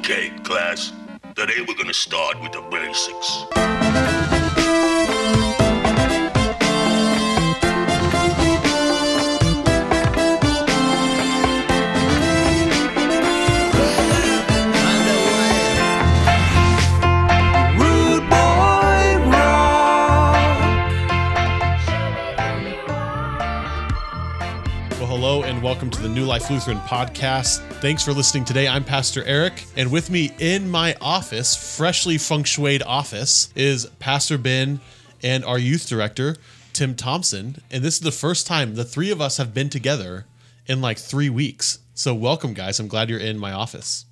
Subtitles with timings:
[0.00, 0.94] Okay, class.
[1.36, 4.19] Today we're gonna start with the basics.
[25.70, 27.60] Welcome to the New Life Lutheran podcast.
[27.74, 28.66] Thanks for listening today.
[28.66, 34.36] I'm Pastor Erik, and with me in my office, freshly feng shuied office, is Pastor
[34.36, 34.80] Ben
[35.22, 36.36] and our youth director,
[36.72, 37.62] Tim Thompson.
[37.70, 40.26] And this is the first time the three of us have been together
[40.66, 41.78] in like three weeks.
[41.94, 42.80] So, welcome, guys.
[42.80, 44.06] I'm glad you're in my office.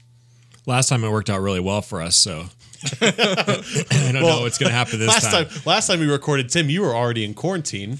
[0.64, 2.44] Last time it worked out really well for us, so
[3.00, 5.46] I don't know what's going to happen this last time.
[5.46, 7.98] time, last time we recorded, Tim, you were already in quarantine.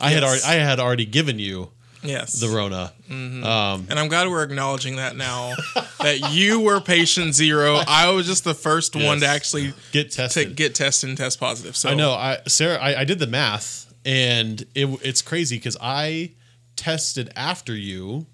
[0.00, 1.70] I had already, I had already given you
[2.02, 2.34] Yes.
[2.40, 2.92] the Rona.
[3.08, 3.44] Mm-hmm.
[3.44, 5.54] Um, and I'm glad we're acknowledging that now
[6.00, 7.80] that you were patient zero.
[7.86, 10.56] I was just the first one to actually Get to tested.
[10.56, 11.76] get tested and test positive.
[11.76, 12.12] So I know.
[12.12, 16.32] I Sarah, I, I did the math, and it, it's crazy because I
[16.76, 18.26] tested after you.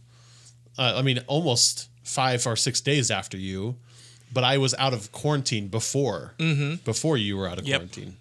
[0.79, 3.77] Uh, I mean, almost five or six days after you,
[4.33, 6.77] but I was out of quarantine before mm-hmm.
[6.85, 7.79] before you were out of Yep.
[7.79, 8.17] quarantine.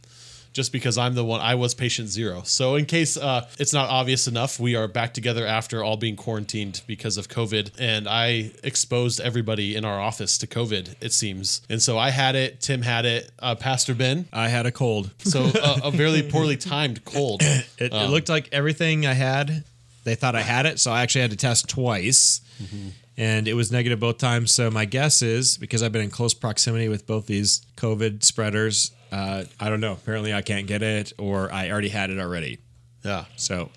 [0.54, 2.44] Just because I'm the one, I was patient zero.
[2.46, 6.16] So, in case uh, it's not obvious enough, we are back together after all being
[6.16, 7.72] quarantined because of COVID.
[7.80, 11.62] And I exposed everybody in our office to COVID, it seems.
[11.70, 14.28] And so I had it, Tim had it, uh, Pastor Ben.
[14.31, 15.09] I had a cold.
[15.20, 17.42] So a, a very poorly timed cold.
[17.42, 19.64] It, it Um, looked like everything I had,
[20.04, 22.42] they thought I had it, so I actually had to test twice.
[22.62, 22.90] Mm-hmm.
[23.18, 24.52] And it was negative both times.
[24.52, 28.92] So my guess is because I've been in close proximity with both these COVID spreaders,
[29.14, 29.94] uh, I don't know.
[29.94, 32.58] Apparently, I can't get it, or I already had it already.
[33.06, 33.25] Yeah.
[33.38, 33.69] So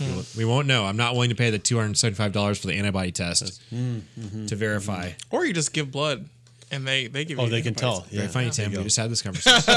[0.00, 0.84] we won't- we won't know.
[0.84, 4.46] I'm not willing to pay the $275 for the antibody test Mm-hmm.
[4.46, 5.12] to verify.
[5.30, 6.28] or you just give blood
[6.70, 7.50] and they they give you Oh, you.
[7.50, 7.94] they can tell.
[7.98, 8.12] antibodies.
[8.12, 8.20] Yeah.
[8.20, 8.78] Very funny, There Tim.
[8.78, 9.74] We just had this conversation.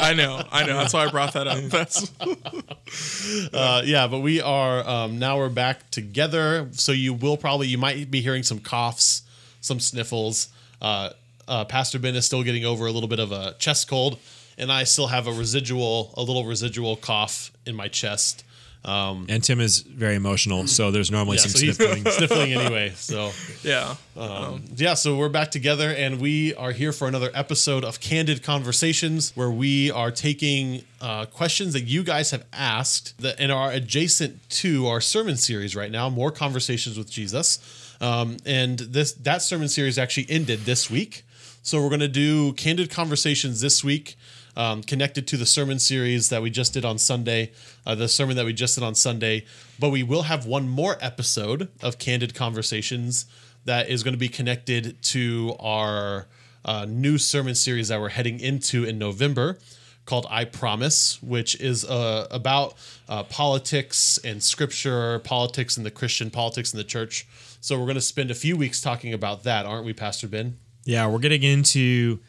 [0.00, 0.42] I know.
[0.52, 0.76] I know.
[0.78, 1.58] That's why I brought that up.
[1.70, 2.12] That's
[3.52, 6.68] Uh, yeah, but we are um, now we're back together.
[6.72, 9.22] So you will probably you might be hearing some coughs,
[9.60, 10.48] some sniffles.
[10.80, 11.10] Uh,
[11.48, 14.18] uh, Pastor Ben is still getting over a little bit of a chest cold,
[14.58, 18.44] and I still have a residual, a little residual cough in my chest.
[18.84, 22.04] Um, And Tim is very emotional, so there's normally yeah, some so he's sniffling.
[22.10, 22.92] sniffling anyway.
[22.94, 23.32] So
[23.64, 23.96] yeah.
[24.16, 28.44] Um, yeah, so we're back together and we are here for another episode of Candid
[28.44, 33.72] Conversations where we are taking uh, questions that you guys have asked that and are
[33.72, 37.58] adjacent to our sermon series right now, more conversations with Jesus.
[38.00, 41.24] Um, and this that sermon series actually ended this week.
[41.66, 44.14] So we're going to do Candid Conversations this week.
[44.56, 47.50] Um, connected to the sermon series that we just did on Sunday,
[47.84, 49.44] uh, the sermon that we just did on Sunday.
[49.80, 53.26] But we will have one more episode of Candid Conversations
[53.64, 56.28] that is going to be connected to our
[56.64, 59.58] uh, new sermon series that we're heading into in November
[60.04, 62.76] called I Promise, which is uh, about
[63.08, 67.26] uh, politics and scripture, politics and the Christian, politics in the church.
[67.60, 70.58] So we're going to spend a few weeks talking about that, aren't we, Pastor Ben?
[70.86, 72.20] Yeah, we're getting into.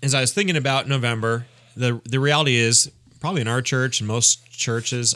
[0.00, 1.46] As I was thinking about November,
[1.76, 5.12] the the reality is probably in our church and most churches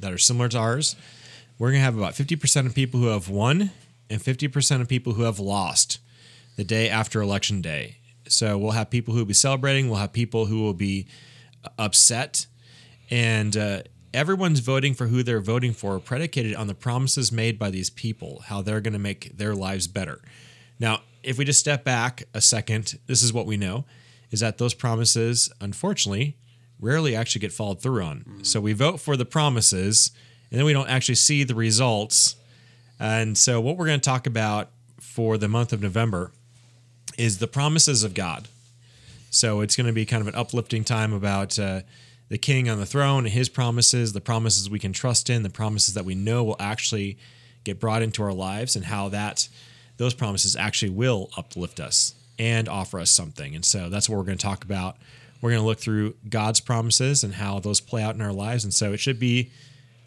[0.00, 0.96] that are similar to ours,
[1.58, 3.70] we're gonna have about fifty percent of people who have won
[4.08, 5.98] and fifty percent of people who have lost
[6.56, 7.98] the day after election day.
[8.26, 9.90] So we'll have people who will be celebrating.
[9.90, 11.06] We'll have people who will be
[11.62, 12.46] uh, upset,
[13.10, 13.82] and uh,
[14.14, 18.44] everyone's voting for who they're voting for, predicated on the promises made by these people,
[18.46, 20.22] how they're going to make their lives better.
[20.80, 23.84] Now, if we just step back a second, this is what we know
[24.30, 26.36] is that those promises, unfortunately,
[26.80, 28.40] rarely actually get followed through on.
[28.42, 30.10] So we vote for the promises
[30.50, 32.36] and then we don't actually see the results.
[33.00, 34.70] And so, what we're going to talk about
[35.00, 36.30] for the month of November
[37.18, 38.46] is the promises of God.
[39.30, 41.80] So, it's going to be kind of an uplifting time about uh,
[42.28, 45.50] the king on the throne and his promises, the promises we can trust in, the
[45.50, 47.18] promises that we know will actually
[47.64, 49.48] get brought into our lives, and how that
[49.96, 53.54] those promises actually will uplift us and offer us something.
[53.54, 54.96] And so that's what we're going to talk about.
[55.40, 58.64] We're going to look through God's promises and how those play out in our lives.
[58.64, 59.50] And so it should be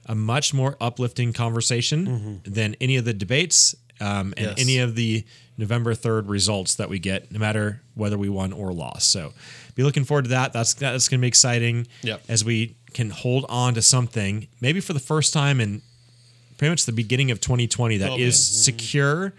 [0.05, 4.55] a much more uplifting conversation than any of the debates um, and Yes.
[4.59, 5.23] any of the
[5.57, 9.09] November 3rd results that we get, no matter whether we won or lost.
[9.11, 9.33] So
[9.75, 10.53] be looking forward to that.
[10.53, 12.21] That's, that's going to be exciting Yep.
[12.29, 15.81] as we can hold on to something, maybe for the first time in
[16.57, 18.31] pretty much the beginning of 2020 that is Oh, man.
[18.33, 19.33] secure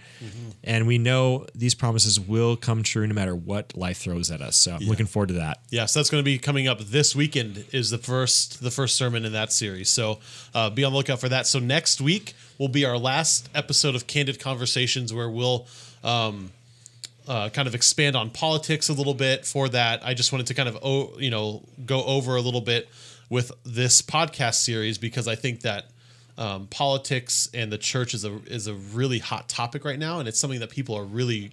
[0.65, 4.57] and we know these promises will come true no matter what life throws at us
[4.57, 7.65] so i'm looking forward to that Yes, that's going to be coming up this weekend.
[7.73, 9.91] Is the first the first sermon in that series.
[9.91, 10.19] So
[10.55, 11.47] uh, be on the lookout for that.
[11.47, 15.67] So next week will be our last episode of Candid Conversations, where we'll
[16.03, 16.53] um,
[17.27, 19.45] uh, kind of expand on politics a little bit.
[19.45, 22.63] For that, I just wanted to kind of oh, you know go over a little
[22.63, 22.89] bit
[23.29, 25.91] with this podcast series because I think that
[26.39, 30.29] um, politics and the church is a is a really hot topic right now, and
[30.29, 31.51] it's something that people are really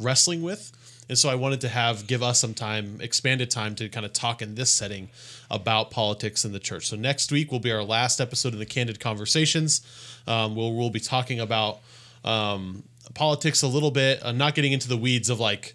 [0.00, 0.72] wrestling with.
[1.06, 4.14] And so I wanted to have give us some time, expanded time to kind of
[4.14, 5.10] talk in this setting
[5.50, 6.88] about politics in the church.
[6.88, 9.82] So next week will be our last episode of the Candid Conversations.
[10.26, 11.80] Um, we'll we'll be talking about
[12.24, 15.74] um, politics a little bit, uh, not getting into the weeds of like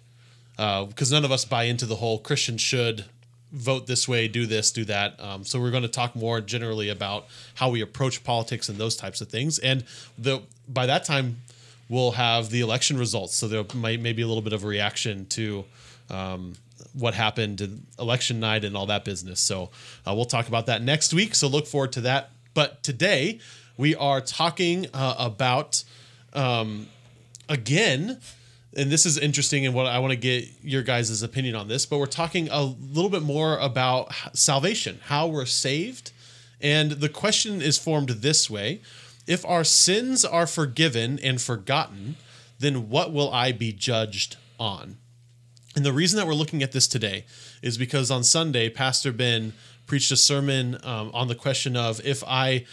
[0.56, 3.04] because none of us buy into the whole Christian should
[3.52, 5.20] vote this way, do this, do that.
[5.20, 8.96] Um, so we're going to talk more generally about how we approach politics and those
[8.96, 9.58] types of things.
[9.58, 9.84] And
[10.18, 11.38] the by that time,
[11.88, 13.34] we'll have the election results.
[13.34, 15.64] So there might maybe a little bit of a reaction to
[16.08, 16.54] um,
[16.92, 19.40] what happened election night and all that business.
[19.40, 19.70] So
[20.06, 21.34] uh, we'll talk about that next week.
[21.34, 22.30] So look forward to that.
[22.54, 23.40] But today
[23.76, 25.84] we are talking uh, about
[26.32, 26.86] um,
[27.48, 28.18] again
[28.76, 31.86] and this is interesting and what I want to get your guys' opinion on this,
[31.86, 36.12] but we're talking a little bit more about salvation, how we're saved.
[36.60, 38.80] And the question is formed this way
[39.26, 42.16] If our sins are forgiven and forgotten,
[42.58, 44.98] then what will I be judged on?
[45.74, 47.24] And the reason that we're looking at this today
[47.62, 49.52] is because on Sunday, Pastor Ben
[49.86, 52.66] preached a sermon um, on the question of if I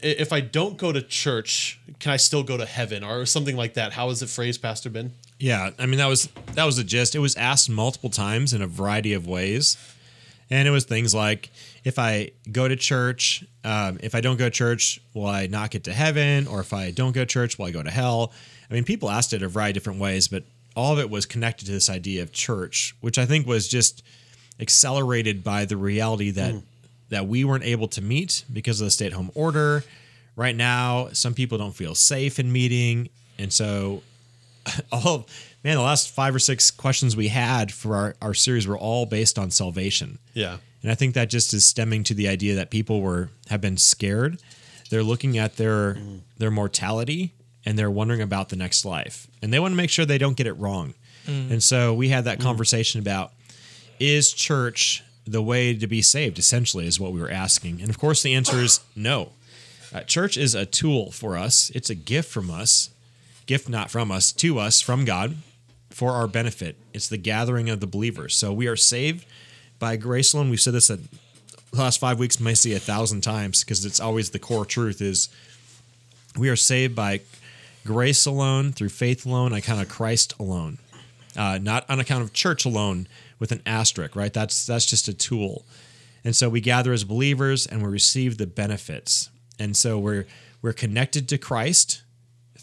[0.00, 3.74] if I don't go to church, can I still go to heaven or something like
[3.74, 3.92] that?
[3.92, 5.12] How is it phrased, Pastor Ben?
[5.38, 7.14] Yeah, I mean that was that was the gist.
[7.14, 9.76] It was asked multiple times in a variety of ways,
[10.50, 11.50] and it was things like,
[11.84, 15.70] if I go to church, um, if I don't go to church, will I not
[15.70, 16.46] get to heaven?
[16.46, 18.32] Or if I don't go to church, will I go to hell?
[18.70, 20.42] I mean, people asked it a variety of different ways, but
[20.74, 24.02] all of it was connected to this idea of church, which I think was just
[24.60, 26.54] accelerated by the reality that
[27.10, 29.82] that we weren't able to meet because of the stay-at-home order.
[30.36, 33.08] Right now, some people don't feel safe in meeting,
[33.38, 34.02] and so
[34.92, 35.26] all
[35.64, 39.06] man, the last five or six questions we had for our, our series were all
[39.06, 40.18] based on salvation.
[40.34, 40.58] Yeah.
[40.82, 43.76] And I think that just is stemming to the idea that people were have been
[43.76, 44.40] scared.
[44.90, 45.98] They're looking at their
[46.38, 47.34] their mortality
[47.66, 49.26] and they're wondering about the next life.
[49.42, 50.94] And they want to make sure they don't get it wrong.
[51.26, 53.32] And so we had that conversation about
[54.00, 57.82] is church the way to be saved essentially is what we were asking.
[57.82, 59.32] And of course the answer is no.
[59.92, 61.70] Uh, church is a tool for us.
[61.74, 62.88] It's a gift from us
[63.48, 65.36] gift not from us to us from God
[65.90, 66.76] for our benefit.
[66.92, 68.36] It's the gathering of the believers.
[68.36, 69.26] So we are saved
[69.78, 70.50] by grace alone.
[70.50, 71.00] We've said this the
[71.72, 75.28] last five weeks, may see a thousand times because it's always the core truth is
[76.36, 77.22] we are saved by
[77.84, 80.78] grace alone, through faith alone, on account of Christ alone.
[81.36, 83.08] Uh, not on account of church alone
[83.38, 84.32] with an asterisk, right?
[84.32, 85.64] That's that's just a tool.
[86.22, 89.30] And so we gather as believers and we receive the benefits.
[89.58, 90.26] And so we're
[90.60, 92.02] we're connected to Christ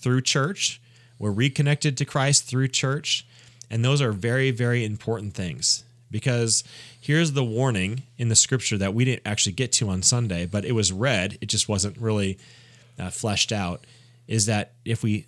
[0.05, 0.79] through church.
[1.17, 3.25] We're reconnected to Christ through church.
[3.71, 6.63] And those are very, very important things because
[7.01, 10.63] here's the warning in the scripture that we didn't actually get to on Sunday, but
[10.63, 12.37] it was read, it just wasn't really
[12.99, 13.87] uh, fleshed out.
[14.27, 15.25] Is that if we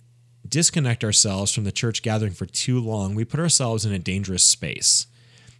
[0.48, 4.44] disconnect ourselves from the church gathering for too long, we put ourselves in a dangerous
[4.44, 5.08] space,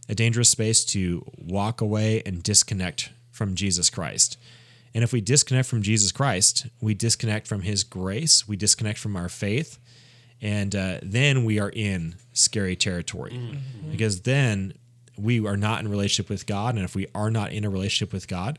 [0.08, 4.37] a dangerous space to walk away and disconnect from Jesus Christ.
[4.94, 9.16] And if we disconnect from Jesus Christ, we disconnect from his grace, we disconnect from
[9.16, 9.78] our faith,
[10.40, 13.56] and uh, then we are in scary territory mm-hmm.
[13.56, 13.90] Mm-hmm.
[13.90, 14.74] because then
[15.16, 16.76] we are not in relationship with God.
[16.76, 18.58] And if we are not in a relationship with God,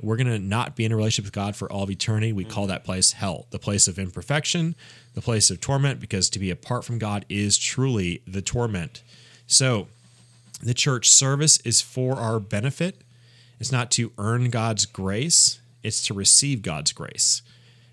[0.00, 2.32] we're going to not be in a relationship with God for all of eternity.
[2.32, 2.70] We call mm-hmm.
[2.70, 4.76] that place hell, the place of imperfection,
[5.14, 9.02] the place of torment, because to be apart from God is truly the torment.
[9.46, 9.88] So,
[10.62, 13.02] the church service is for our benefit.
[13.60, 17.42] It's not to earn God's grace, it's to receive God's grace.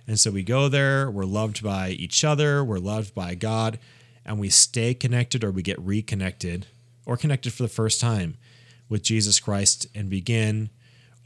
[0.07, 3.79] And so we go there, we're loved by each other, we're loved by God,
[4.25, 6.67] and we stay connected or we get reconnected
[7.05, 8.37] or connected for the first time
[8.89, 10.69] with Jesus Christ and begin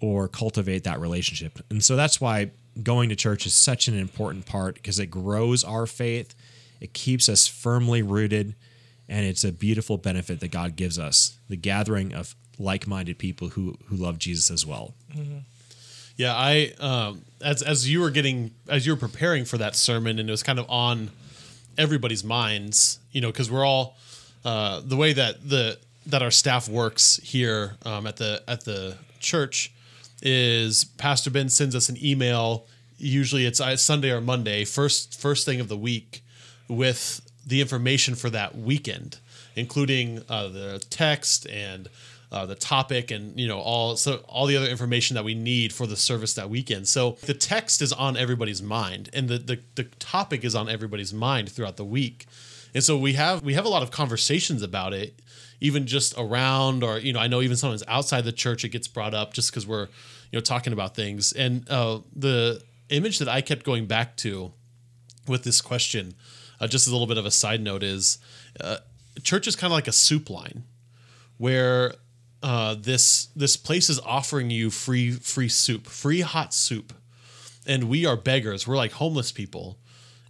[0.01, 1.59] or cultivate that relationship.
[1.69, 5.63] And so that's why going to church is such an important part because it grows
[5.63, 6.33] our faith,
[6.79, 8.55] it keeps us firmly rooted,
[9.09, 13.49] and it's a beautiful benefit that God gives us the gathering of like minded people
[13.49, 14.93] who, who love Jesus as well.
[16.17, 20.19] Yeah, I um, as as you were getting as you were preparing for that sermon,
[20.19, 21.11] and it was kind of on
[21.77, 23.95] everybody's minds, you know, because we're all
[24.43, 28.97] uh, the way that the that our staff works here um, at the at the
[29.21, 29.71] church
[30.21, 32.65] is Pastor Ben sends us an email.
[32.97, 36.21] Usually it's uh, Sunday or Monday, first first thing of the week,
[36.67, 39.19] with the information for that weekend,
[39.55, 41.87] including uh, the text and
[42.31, 45.73] uh, the topic and you know all so all the other information that we need
[45.73, 46.87] for the service that weekend.
[46.87, 51.13] So the text is on everybody's mind, and the the, the topic is on everybody's
[51.13, 52.27] mind throughout the week.
[52.73, 55.19] And so we have we have a lot of conversations about it,
[55.59, 58.87] even just around or you know I know even sometimes outside the church it gets
[58.87, 59.87] brought up just because we're
[60.31, 61.33] you know talking about things.
[61.33, 64.51] And uh, the image that I kept going back to
[65.27, 66.13] with this question,
[66.59, 68.19] uh, just a little bit of a side note, is
[68.61, 68.77] uh,
[69.23, 70.63] church is kind of like a soup line
[71.37, 71.95] where
[72.41, 76.93] uh, this this place is offering you free free soup, free hot soup,
[77.67, 78.67] and we are beggars.
[78.67, 79.77] We're like homeless people,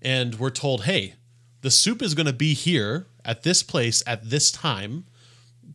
[0.01, 1.15] and we're told, "Hey,
[1.61, 5.05] the soup is going to be here at this place at this time.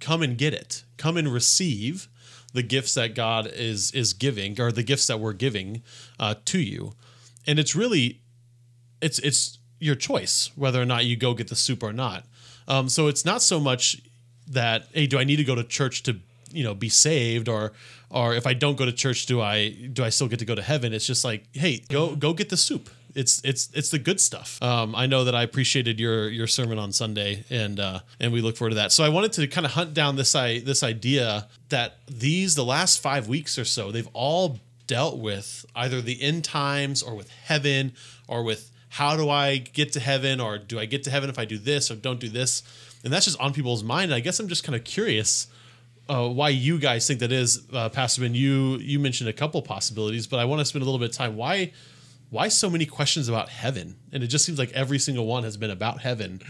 [0.00, 0.84] Come and get it.
[0.96, 2.08] Come and receive
[2.52, 5.82] the gifts that God is is giving, or the gifts that we're giving
[6.18, 6.94] uh, to you."
[7.46, 8.22] And it's really,
[9.00, 12.24] it's it's your choice whether or not you go get the soup or not.
[12.66, 14.00] Um, so it's not so much
[14.48, 16.16] that hey, do I need to go to church to
[16.52, 17.72] you know be saved or
[18.10, 20.54] or if I don't go to church, do I do I still get to go
[20.54, 20.92] to heaven?
[20.92, 22.90] It's just like hey, go go get the soup.
[23.14, 24.60] It's it's it's the good stuff.
[24.62, 28.40] Um, I know that I appreciated your your sermon on Sunday, and uh, and we
[28.40, 28.92] look forward to that.
[28.92, 32.64] So I wanted to kind of hunt down this I this idea that these the
[32.64, 37.30] last five weeks or so they've all dealt with either the end times or with
[37.30, 37.92] heaven
[38.28, 41.38] or with how do I get to heaven or do I get to heaven if
[41.38, 42.62] I do this or don't do this?
[43.04, 44.04] And that's just on people's mind.
[44.04, 45.46] And I guess I'm just kind of curious
[46.08, 48.34] uh, why you guys think that is, uh, Pastor Ben.
[48.34, 51.16] You you mentioned a couple possibilities, but I want to spend a little bit of
[51.16, 51.37] time.
[51.37, 51.73] Why
[52.30, 53.94] why so many questions about heaven?
[54.12, 56.40] And it just seems like every single one has been about heaven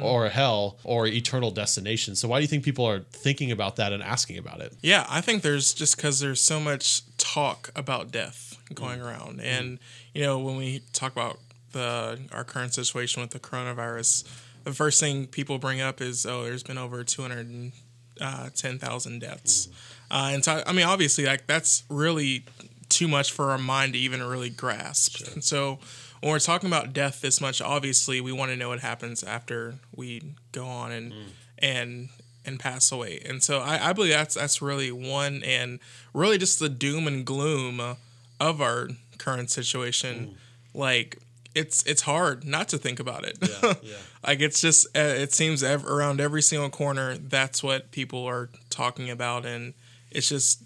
[0.00, 2.16] or hell or eternal destination.
[2.16, 4.72] So why do you think people are thinking about that and asking about it?
[4.80, 9.04] Yeah, I think there's just because there's so much talk about death going Mm.
[9.04, 9.78] around, and
[10.14, 11.38] you know when we talk about
[11.72, 14.24] the our current situation with the coronavirus,
[14.64, 17.72] the first thing people bring up is oh, there's been over two hundred
[18.20, 19.68] uh, ten thousand deaths,
[20.10, 22.44] uh, and so I mean obviously like that's really
[22.88, 25.32] too much for our mind to even really grasp.
[25.32, 25.78] And so
[26.20, 29.74] when we're talking about death this much, obviously we want to know what happens after
[29.94, 31.12] we go on and
[31.58, 32.08] and
[32.46, 33.20] and pass away.
[33.24, 35.80] And so I, I believe that's that's really one and
[36.12, 37.96] really just the doom and gloom
[38.40, 40.36] of our current situation.
[40.72, 41.18] Like
[41.54, 43.38] it's it's hard not to think about it.
[43.82, 43.96] yeah.
[44.26, 48.50] like it's just uh, it seems ev- around every single corner that's what people are
[48.70, 49.74] talking about and
[50.10, 50.62] it's just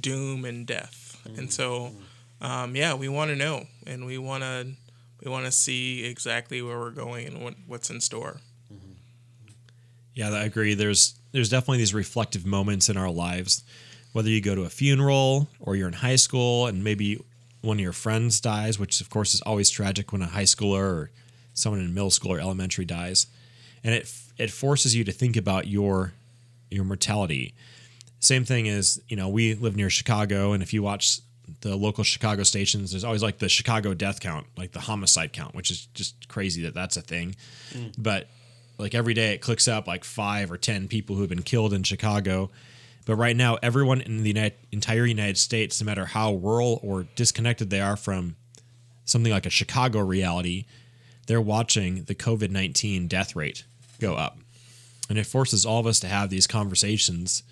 [0.00, 1.20] doom and death.
[1.36, 1.92] And so
[2.40, 4.68] um, yeah, we want to know and we want to
[5.22, 8.40] we want to see exactly where we're going and what, what's in store.
[10.14, 10.74] Yeah, I agree.
[10.74, 13.62] There's there's definitely these reflective moments in our lives,
[14.12, 17.18] whether you go to a funeral or you're in high school and maybe
[17.60, 20.82] one of your friends dies, which of course is always tragic when a high schooler
[20.82, 21.10] or
[21.60, 23.26] someone in middle school or elementary dies,
[23.84, 26.12] and it it forces you to think about your
[26.70, 27.54] your mortality.
[28.18, 31.20] Same thing as you know we live near Chicago, and if you watch
[31.62, 35.54] the local Chicago stations, there's always like the Chicago death count, like the homicide count,
[35.54, 37.34] which is just crazy that that's a thing.
[37.72, 37.94] Mm.
[37.98, 38.28] But
[38.78, 41.72] like every day it clicks up like five or ten people who have been killed
[41.72, 42.50] in Chicago.
[43.06, 47.06] But right now, everyone in the United, entire United States, no matter how rural or
[47.16, 48.36] disconnected they are from
[49.04, 50.66] something like a Chicago reality,
[51.30, 53.62] they're watching the COVID 19 death rate
[54.00, 54.38] go up.
[55.08, 57.44] And it forces all of us to have these conversations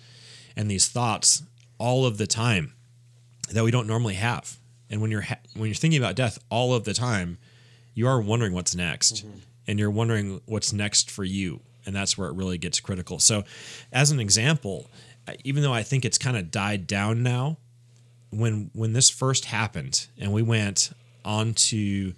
[0.57, 1.43] and these thoughts
[1.77, 2.73] all of the time
[3.53, 4.57] that we don't normally have.
[4.89, 7.37] And when you're ha- when you're thinking about death all of the time,
[7.93, 9.23] you are wondering what's next,
[9.65, 13.17] and you're wondering what's next for you, and that's where it really gets critical.
[13.17, 13.45] So,
[13.93, 14.89] as an example,
[15.45, 17.55] even though I think it's kind of died down now,
[18.29, 20.91] when when this first happened and we went
[21.23, 22.13] on to uh,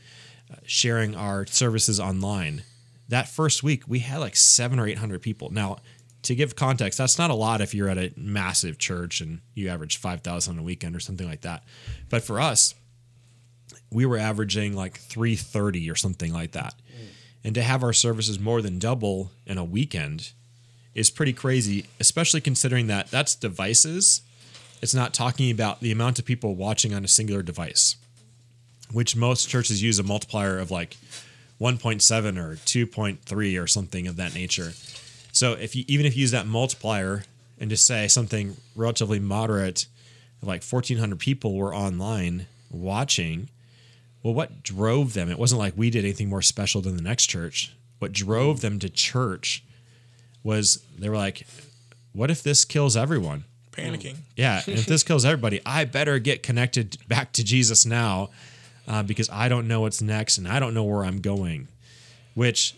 [0.65, 2.63] sharing our services online,
[3.09, 5.49] that first week we had like seven or eight hundred people.
[5.49, 5.77] Now,
[6.23, 9.69] to give context, that's not a lot if you're at a massive church and you
[9.69, 11.63] average five thousand a weekend or something like that.
[12.09, 12.75] But for us,
[13.91, 16.75] we were averaging like three thirty or something like that.
[16.89, 17.07] Mm.
[17.43, 20.31] And to have our services more than double in a weekend
[20.93, 24.21] is pretty crazy, especially considering that that's devices.
[24.81, 27.95] It's not talking about the amount of people watching on a singular device,
[28.91, 30.97] which most churches use a multiplier of like
[31.59, 34.73] 1.7 or 2.3 or something of that nature.
[35.31, 37.23] So if you even if you use that multiplier
[37.59, 39.85] and just say something relatively moderate,
[40.41, 43.49] like 1,400 people were online watching,
[44.23, 45.29] well, what drove them?
[45.29, 47.73] It wasn't like we did anything more special than the next church.
[47.99, 49.63] What drove them to church
[50.43, 51.45] was they were like,
[52.13, 53.43] what if this kills everyone?
[53.71, 54.17] Panicking.
[54.35, 58.31] Yeah, and if this kills everybody, I better get connected back to Jesus now
[58.91, 61.69] uh, because I don't know what's next and I don't know where I'm going.
[62.33, 62.75] Which,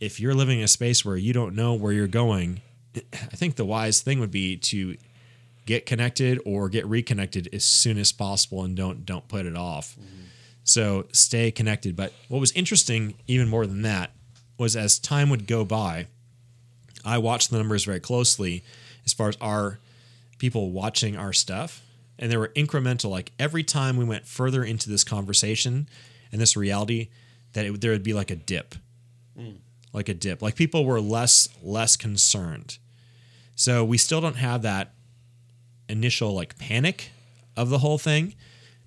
[0.00, 2.62] if you're living in a space where you don't know where you're going,
[2.96, 4.96] I think the wise thing would be to
[5.64, 9.96] get connected or get reconnected as soon as possible and don't don't put it off.
[10.64, 11.94] So stay connected.
[11.94, 14.10] But what was interesting, even more than that,
[14.58, 16.08] was as time would go by,
[17.04, 18.64] I watched the numbers very closely
[19.04, 19.78] as far as our
[20.38, 21.82] people watching our stuff.
[22.18, 23.10] And they were incremental.
[23.10, 25.88] Like every time we went further into this conversation
[26.32, 27.08] and this reality,
[27.52, 28.74] that it, there would be like a dip,
[29.36, 29.56] hmm.
[29.92, 30.42] like a dip.
[30.42, 32.78] Like people were less less concerned.
[33.54, 34.92] So we still don't have that
[35.88, 37.10] initial like panic
[37.56, 38.34] of the whole thing,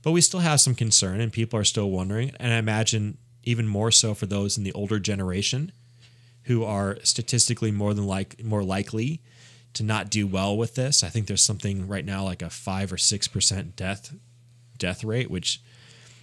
[0.03, 2.31] but we still have some concern and people are still wondering.
[2.39, 5.71] And I imagine even more so for those in the older generation
[6.43, 9.21] who are statistically more than like more likely
[9.73, 11.03] to not do well with this.
[11.03, 14.13] I think there's something right now like a five or six percent death
[14.77, 15.61] death rate, which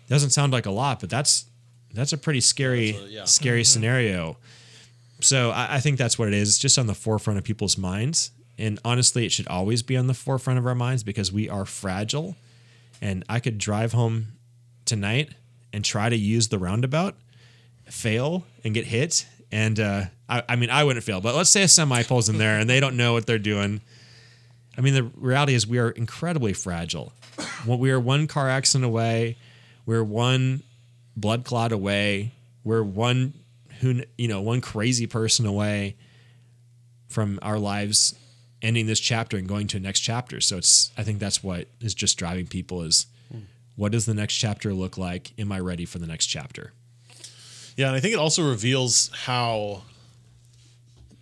[0.08, 1.46] doesn't sound like a lot, but that's
[1.94, 3.24] that's a pretty scary a- yeah.
[3.24, 4.36] scary scenario.
[5.20, 6.50] So I, I think that's what it is.
[6.50, 8.30] It's just on the forefront of people's minds.
[8.58, 11.64] And honestly, it should always be on the forefront of our minds because we are
[11.64, 12.36] fragile.
[13.00, 14.28] And I could drive home
[14.84, 15.30] tonight
[15.72, 17.14] and try to use the roundabout,
[17.86, 19.26] fail and get hit.
[19.52, 22.38] And uh, I, I mean, I wouldn't fail, but let's say a semi pulls in
[22.38, 23.80] there and they don't know what they're doing.
[24.76, 27.12] I mean, the reality is we are incredibly fragile.
[27.66, 29.36] We are one car accident away,
[29.86, 30.62] we're one
[31.16, 32.32] blood clot away,
[32.64, 33.34] we're one
[33.80, 35.96] who you know one crazy person away
[37.08, 38.14] from our lives
[38.62, 40.40] ending this chapter and going to a next chapter.
[40.40, 43.06] So it's I think that's what is just driving people is
[43.76, 45.32] what does the next chapter look like?
[45.38, 46.72] Am I ready for the next chapter?
[47.76, 49.82] Yeah, and I think it also reveals how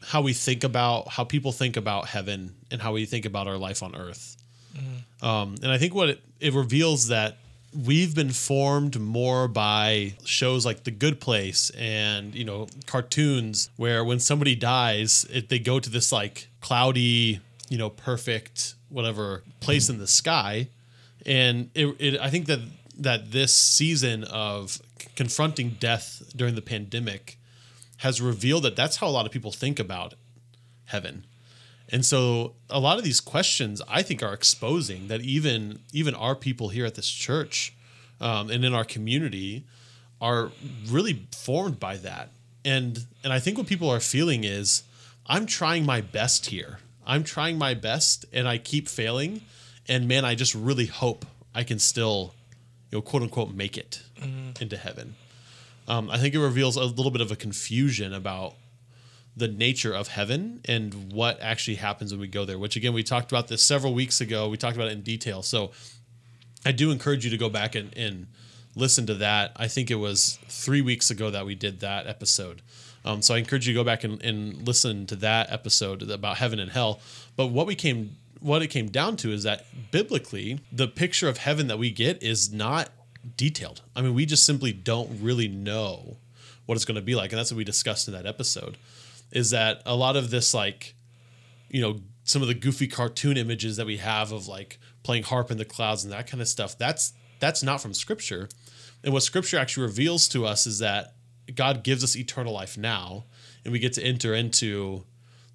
[0.05, 3.57] how we think about how people think about heaven and how we think about our
[3.57, 4.37] life on earth.
[5.23, 7.39] Um, and I think what it, it reveals that
[7.75, 14.05] we've been formed more by shows like The Good Place and you know cartoons where
[14.05, 19.89] when somebody dies, it, they go to this like cloudy, you know, perfect whatever place
[19.89, 20.69] in the sky,
[21.25, 22.61] and it, it I think that
[22.99, 24.81] that this season of
[25.17, 27.39] confronting death during the pandemic
[28.05, 30.13] has revealed that that's how a lot of people think about
[30.85, 31.25] heaven.
[31.89, 36.35] And so a lot of these questions I think are exposing that even even our
[36.35, 37.73] people here at this church
[38.21, 39.65] um, and in our community
[40.21, 40.51] are
[40.87, 42.29] really formed by that.
[42.63, 44.83] And and I think what people are feeling is
[45.27, 46.81] I'm trying my best here.
[47.07, 49.41] I'm trying my best and I keep failing.
[49.89, 52.35] And man, I just really hope I can still,
[52.91, 54.03] you know, quote unquote make it
[54.61, 55.15] into heaven.
[55.87, 58.55] Um, I think it reveals a little bit of a confusion about
[59.37, 62.59] the nature of heaven and what actually happens when we go there.
[62.59, 64.49] Which again, we talked about this several weeks ago.
[64.49, 65.43] We talked about it in detail.
[65.43, 65.73] So
[66.65, 68.29] I do encourage you to go back and, and
[68.75, 69.53] listen to that.
[69.57, 72.63] I think it was three weeks ago that we did that episode.
[73.05, 76.39] Um, so I encourage you to go back and, and listen to that episode about
[76.39, 77.01] heaven and hell.
[77.37, 81.39] But what we came what it came down to is that biblically, the picture of
[81.39, 82.91] heaven that we get is not
[83.37, 83.83] detailed.
[83.95, 86.19] I mean, we just simply don't really know
[86.67, 87.33] what it's going to be like.
[87.33, 88.77] And that's what we discussed in that episode
[89.33, 90.95] is that a lot of this, like,
[91.69, 95.51] you know, some of the goofy cartoon images that we have of like playing harp
[95.51, 98.49] in the clouds and that kind of stuff, that's that's not from scripture.
[99.03, 101.15] And what scripture actually reveals to us is that
[101.55, 103.25] God gives us eternal life now,
[103.65, 105.05] and we get to enter into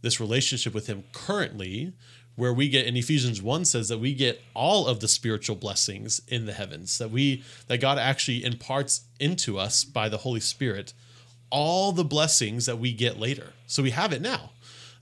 [0.01, 1.93] this relationship with him currently
[2.39, 6.21] where we get in Ephesians 1 says that we get all of the spiritual blessings
[6.29, 10.93] in the heavens that we that God actually imparts into us by the Holy Spirit
[11.49, 13.53] all the blessings that we get later.
[13.67, 14.51] So we have it now.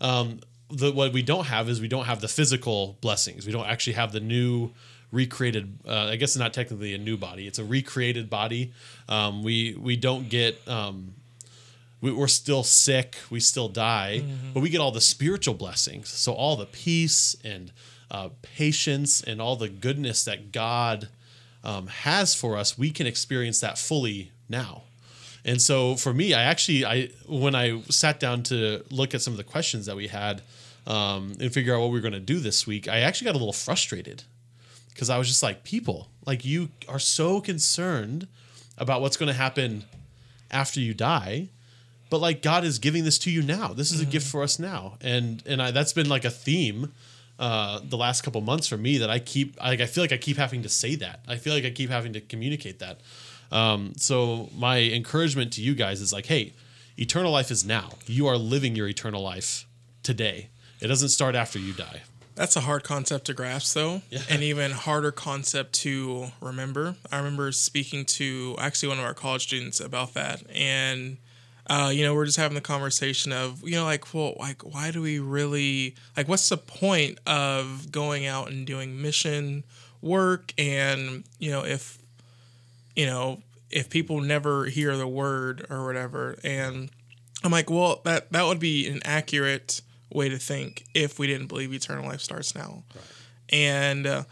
[0.02, 3.46] Um, the what we don't have is we don't have the physical blessings.
[3.46, 4.72] We don't actually have the new
[5.12, 5.78] recreated.
[5.88, 8.74] Uh, I guess it's not technically a new body; it's a recreated body.
[9.08, 10.68] Um, we we don't get.
[10.68, 11.14] Um,
[12.02, 13.16] we, we're still sick.
[13.30, 16.10] We still die, but we get all the spiritual blessings.
[16.10, 17.72] So all the peace and
[18.12, 21.10] uh, patience and all the goodness that God
[21.64, 24.84] um, has for us, we can experience that fully now.
[25.44, 29.34] And so for me, I actually I when I sat down to look at some
[29.34, 30.42] of the questions that we had
[30.86, 33.36] um, and figure out what we were going to do this week, I actually got
[33.36, 34.24] a little frustrated
[34.90, 38.28] because I was just like, people, like you are so concerned
[38.78, 39.84] about what's going to happen
[40.52, 41.50] after you die,
[42.10, 43.70] but like God is giving this to you now.
[43.70, 46.94] This is a gift for us now, and and I, that's been like a theme
[47.40, 50.18] uh, the last couple months for me that I keep like I feel like I
[50.18, 51.22] keep having to say that.
[51.28, 53.02] I feel like I keep having to communicate that.
[53.52, 56.54] Um, so my encouragement to you guys is like, hey,
[56.98, 57.92] eternal life is now.
[58.06, 59.66] You are living your eternal life
[60.04, 60.50] today.
[60.82, 62.02] It doesn't start after you die.
[62.36, 66.96] That's a hard concept to grasp, though, and even harder concept to remember.
[67.12, 71.18] I remember speaking to actually one of our college students about that, and
[71.70, 74.92] uh, you know, we're just having the conversation of, you know, like, well, like, why
[74.92, 76.28] do we really like?
[76.28, 79.64] What's the point of going out and doing mission
[80.02, 80.54] work?
[80.58, 81.98] And you know, if
[82.96, 86.90] you know, if people never hear the word or whatever, and
[87.44, 91.48] I'm like, well, that that would be an accurate way to think if we didn't
[91.48, 92.84] believe eternal life starts now.
[93.50, 94.24] And uh,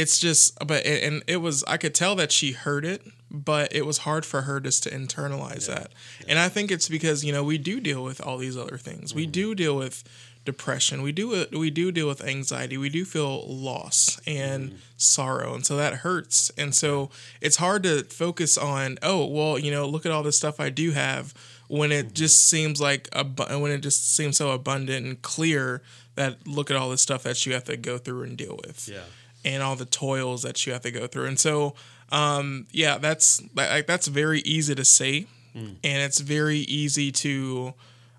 [0.00, 3.86] it's just, but and it was, I could tell that she heard it, but it
[3.86, 5.92] was hard for her just to internalize that.
[6.26, 9.14] And I think it's because you know we do deal with all these other things.
[9.14, 9.32] We mm-hmm.
[9.32, 10.02] do deal with
[10.44, 11.02] depression.
[11.02, 12.76] We do uh, we do deal with anxiety.
[12.76, 14.78] We do feel loss and mm-hmm.
[14.96, 16.50] sorrow, and so that hurts.
[16.58, 17.10] And so
[17.40, 18.98] it's hard to focus on.
[19.02, 21.34] Oh well, you know, look at all the stuff I do have
[21.68, 22.14] when it mm-hmm.
[22.14, 25.82] just seems like abu- when it just seems so abundant and clear
[26.16, 28.88] that look at all the stuff that you have to go through and deal with
[28.88, 29.02] Yeah.
[29.44, 31.24] And all the toils that you have to go through.
[31.26, 31.74] And so,
[32.12, 37.72] um, yeah, that's like that's very easy to say, and it's very easy to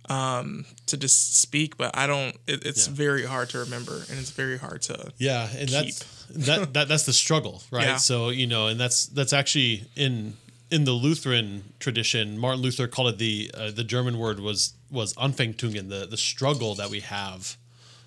[0.10, 1.78] um, to just speak.
[1.78, 2.36] But I don't.
[2.48, 2.94] It, it's Yeah.
[2.94, 5.12] very hard to remember, and it's very hard to.
[5.18, 7.86] Yeah, and that's that, that that's the struggle, right?
[7.86, 7.98] Yeah.
[7.98, 10.38] So you know, and that's that's actually in
[10.72, 12.38] in the Lutheran tradition.
[12.38, 16.76] Martin Luther called it the uh, the German word was was Anfechtungen, the the struggle
[16.76, 17.58] that we have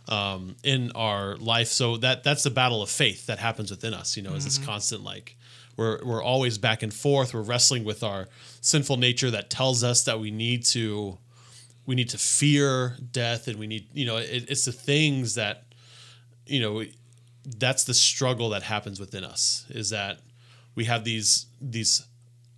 [0.08, 1.68] um, in our life.
[1.68, 4.16] So that that's the battle of faith that happens within us.
[4.16, 5.36] You know, is this constant like
[5.76, 7.34] we're we're always back and forth.
[7.34, 8.28] We're wrestling with our
[8.60, 11.18] sinful nature that tells us that we need to
[11.86, 15.64] we need to fear death, and we need you know it, it's the things that
[16.46, 16.84] you know
[17.58, 20.20] that's the struggle that happens within us is that
[20.74, 22.06] we have these these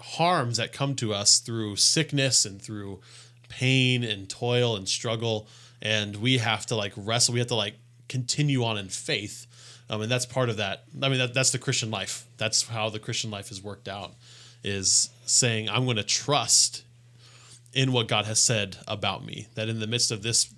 [0.01, 3.01] harms that come to us through sickness and through
[3.49, 5.49] pain and toil and struggle
[5.83, 7.75] and we have to like wrestle we have to like
[8.09, 9.47] continue on in faith.
[9.89, 12.27] Um, and that's part of that i mean that, that's the christian life.
[12.39, 14.15] That's how the christian life is worked out
[14.65, 16.83] is saying i'm going to trust
[17.73, 19.47] in what god has said about me.
[19.55, 20.53] That in the midst of this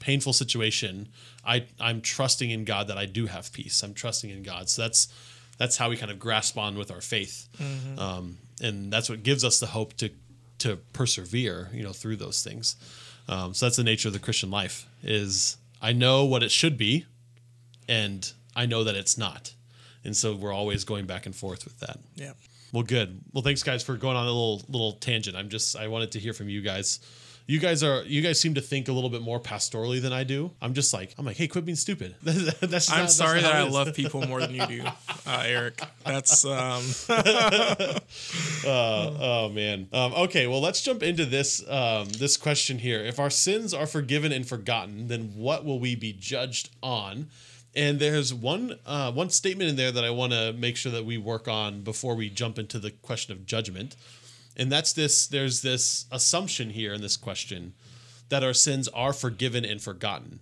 [0.00, 1.08] painful situation
[1.44, 3.82] i i'm trusting in god that i do have peace.
[3.82, 4.68] I'm trusting in god.
[4.68, 5.08] So that's
[5.58, 7.46] that's how we kind of grasp on with our faith.
[8.00, 10.10] Um, and that's what gives us the hope to
[10.58, 12.76] to persevere you know through those things
[13.28, 16.76] um, so that's the nature of the christian life is i know what it should
[16.76, 17.06] be
[17.88, 19.54] and i know that it's not
[20.04, 22.32] and so we're always going back and forth with that Yeah.
[22.72, 23.20] well, good.
[23.32, 25.36] Well, thanks guys for going on a little little tangent.
[25.36, 26.98] I'm just I wanted to hear from you guys.
[27.52, 30.24] You guys are you guys seem to think a little bit more pastorally than I
[30.24, 30.52] do.
[30.62, 32.14] I'm just like I'm like, hey, quit being stupid.
[32.22, 34.84] that's I'm not- sorry not that I love people more than you do,
[35.26, 35.82] uh, Erik.
[36.02, 36.82] That's um,
[38.66, 39.86] Oh man.
[39.92, 43.04] Um, okay, well let's jump into this um, this question here.
[43.04, 47.28] If our sins are forgiven and forgotten, then what will we be judged on?
[47.76, 51.04] And there's one uh, one statement in there that I want to make sure that
[51.04, 53.94] we work on before we jump into the question of judgment.
[54.56, 57.74] And that's this there's this assumption here in this question
[58.28, 60.40] that our sins are forgiven and forgotten.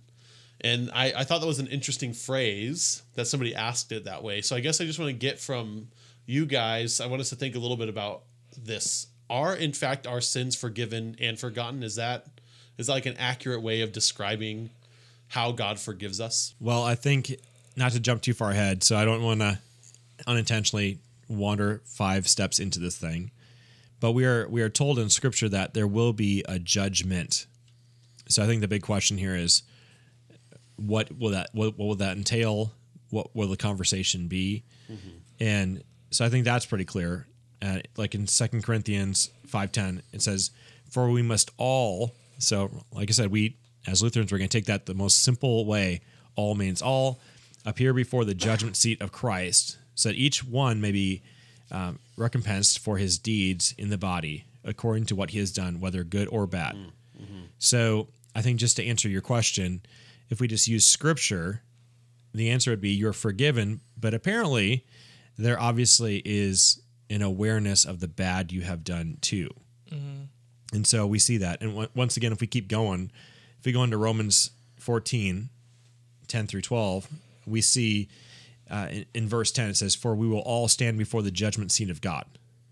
[0.61, 4.41] And I, I thought that was an interesting phrase that somebody asked it that way.
[4.41, 5.87] So I guess I just want to get from
[6.25, 8.23] you guys, I want us to think a little bit about
[8.57, 9.07] this.
[9.29, 11.83] Are in fact our sins forgiven and forgotten?
[11.83, 12.27] Is that
[12.77, 14.69] is that like an accurate way of describing
[15.29, 16.53] how God forgives us?
[16.59, 17.35] Well, I think
[17.75, 19.59] not to jump too far ahead, so I don't want to
[20.27, 23.31] unintentionally wander five steps into this thing.
[24.01, 27.45] But we are we are told in Scripture that there will be a judgment.
[28.27, 29.63] So I think the big question here is,
[30.75, 32.73] what will that what, what will that entail?
[33.11, 34.63] What will the conversation be?
[35.39, 37.27] And so I think that's pretty clear.
[37.61, 40.51] Uh, like in Second Corinthians five ten, it says,
[40.89, 44.65] "For we must all." So, like I said, we as Lutherans we're going to take
[44.65, 46.01] that the most simple way.
[46.35, 47.19] All means all.
[47.65, 51.21] Appear before the judgment seat of Christ, so that each one may be
[51.71, 56.03] um, recompensed for his deeds in the body according to what he has done, whether
[56.03, 56.75] good or bad.
[56.75, 57.41] Mm, mm-hmm.
[57.57, 59.81] So, I think just to answer your question,
[60.29, 61.63] if we just use Scripture,
[62.33, 64.85] the answer would be you're forgiven, but apparently
[65.37, 69.49] there obviously is an awareness of the bad you have done too.
[69.91, 70.23] Mm-hmm.
[70.73, 71.61] And so we see that.
[71.61, 73.11] And on- once again, if we keep going,
[73.59, 75.49] if we go into Romans 14,
[76.27, 77.07] 10 through 12,
[77.45, 78.07] we see
[78.71, 81.71] uh, in, in verse 10, it says, For we will all stand before the judgment
[81.71, 82.25] seat of God.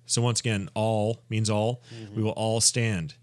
[0.06, 1.84] So once again, all means all.
[2.16, 3.14] We will all stand.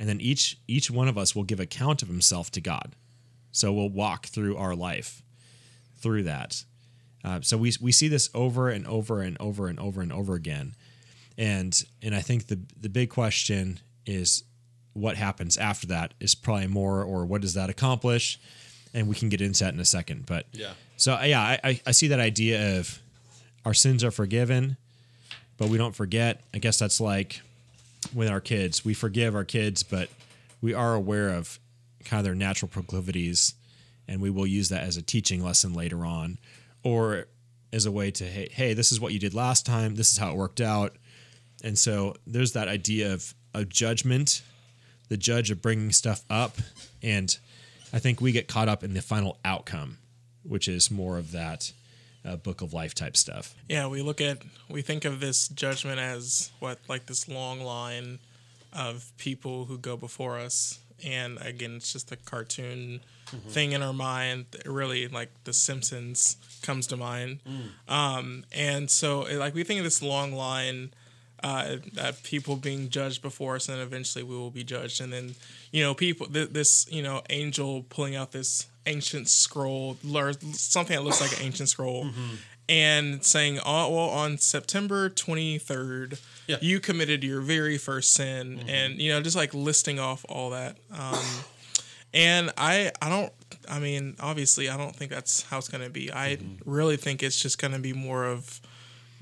[0.00, 2.96] And then each each one of us will give account of himself to God.
[3.52, 5.22] So we'll walk through our life
[5.96, 6.64] through that.
[7.24, 10.34] Uh, so we we see this over and over and over and over and over
[10.34, 10.74] again,
[11.38, 14.42] and and I think the the big question is
[14.92, 18.38] what happens after that is probably more or what does that accomplish,
[18.94, 20.24] and we can get into that in a second.
[20.26, 20.72] But Yeah.
[20.96, 23.00] so uh, yeah, I I, I see that idea of
[23.64, 24.76] our sins are forgiven,
[25.58, 26.42] but we don't forget.
[26.54, 27.40] I guess that's like
[28.14, 28.84] with our kids.
[28.84, 30.08] We forgive our kids, but
[30.60, 31.58] we are aware of
[32.04, 33.54] kind of their natural proclivities,
[34.06, 36.38] and we will use that as a teaching lesson later on,
[36.82, 37.26] or
[37.72, 39.94] as a way to hey, hey, this is what you did last time.
[39.96, 40.94] This is how it worked out,
[41.64, 44.42] and so there's that idea of a judgment,
[45.08, 46.58] the judge of bringing stuff up,
[47.02, 47.36] and
[47.94, 49.98] I think we get caught up in the final outcome,
[50.42, 51.70] which is more of that
[52.24, 53.54] uh, book of life type stuff.
[53.68, 58.18] Yeah, we look at we think of this judgment as what like this long line
[58.72, 62.98] of people who go before us, and again, it's just a cartoon
[63.48, 64.46] thing in our mind.
[64.66, 67.38] Really, like The Simpsons comes to mind,
[67.86, 70.92] um, and so like we think of this long line.
[71.44, 75.00] Uh, uh, people being judged before us, and eventually we will be judged.
[75.02, 75.34] And then,
[75.72, 79.98] you know, people, th- this, you know, angel pulling out this ancient scroll,
[80.54, 82.08] something that looks like an ancient scroll,
[82.66, 86.56] and saying, "Oh, well, on September twenty third, Yeah.
[86.62, 90.78] you committed your very first sin," and you know, just like listing off all that.
[90.90, 91.22] Um,
[92.14, 93.32] and I, I don't.
[93.68, 96.10] I mean, obviously, I don't think that's how it's going to be.
[96.10, 98.60] I really think it's just going to be more of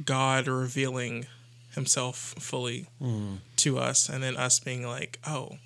[0.04, 1.26] God revealing
[1.74, 2.86] Himself fully
[3.56, 5.56] to us, and then us being like, "Oh,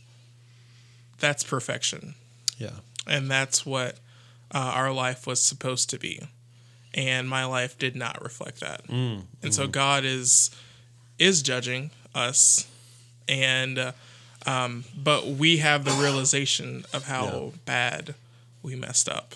[1.19, 2.15] that's perfection."
[2.59, 2.71] Yeah.
[3.07, 3.99] and that's what
[4.55, 6.21] uh, our life was supposed to be.
[6.95, 8.89] And my life did not reflect that.
[9.43, 10.51] And so god is
[11.19, 12.67] is judging us.
[13.29, 13.93] And uh,
[14.47, 18.15] um, but we have the realization of how bad
[18.63, 19.35] we messed up.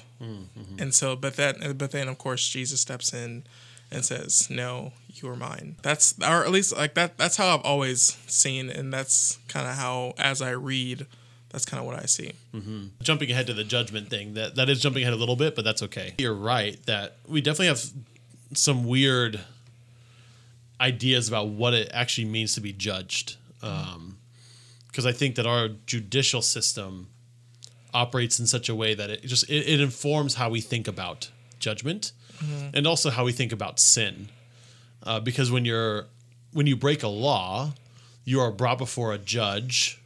[0.78, 3.42] And so but that but then of course jesus steps in
[3.90, 7.64] and says no you are mine that's or at least like that that's how i've
[7.64, 11.06] always seen and that's kind of how as i read
[11.50, 12.33] that's kind of what i see.
[12.54, 12.87] Mm-hmm.
[13.02, 15.64] Jumping ahead to the judgment thing that that is jumping ahead a little bit but
[15.64, 16.14] that's okay.
[16.18, 17.85] You're right that we definitely have
[18.54, 19.40] some weird
[20.80, 24.16] ideas about what it actually means to be judged um,
[24.88, 27.09] because i think that our judicial system
[27.92, 31.30] operates in such a way that it just it, it informs how we think about
[31.59, 32.68] judgment mm-hmm.
[32.72, 34.28] and also how we think about sin
[35.02, 36.06] uh, because when you're
[36.52, 37.72] when you break a law
[38.24, 40.00] you are brought before a judge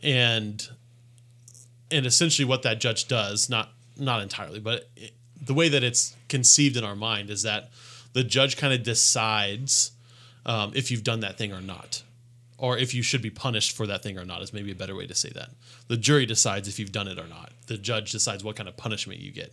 [0.00, 0.70] and
[1.90, 6.16] and essentially what that judge does not not entirely but it, the way that it's
[6.28, 7.70] conceived in our mind is that
[8.12, 9.92] the judge kind of decides
[10.44, 12.02] um, if you've done that thing or not
[12.62, 14.94] or if you should be punished for that thing or not is maybe a better
[14.94, 15.50] way to say that.
[15.88, 17.50] The jury decides if you've done it or not.
[17.66, 19.52] The judge decides what kind of punishment you get.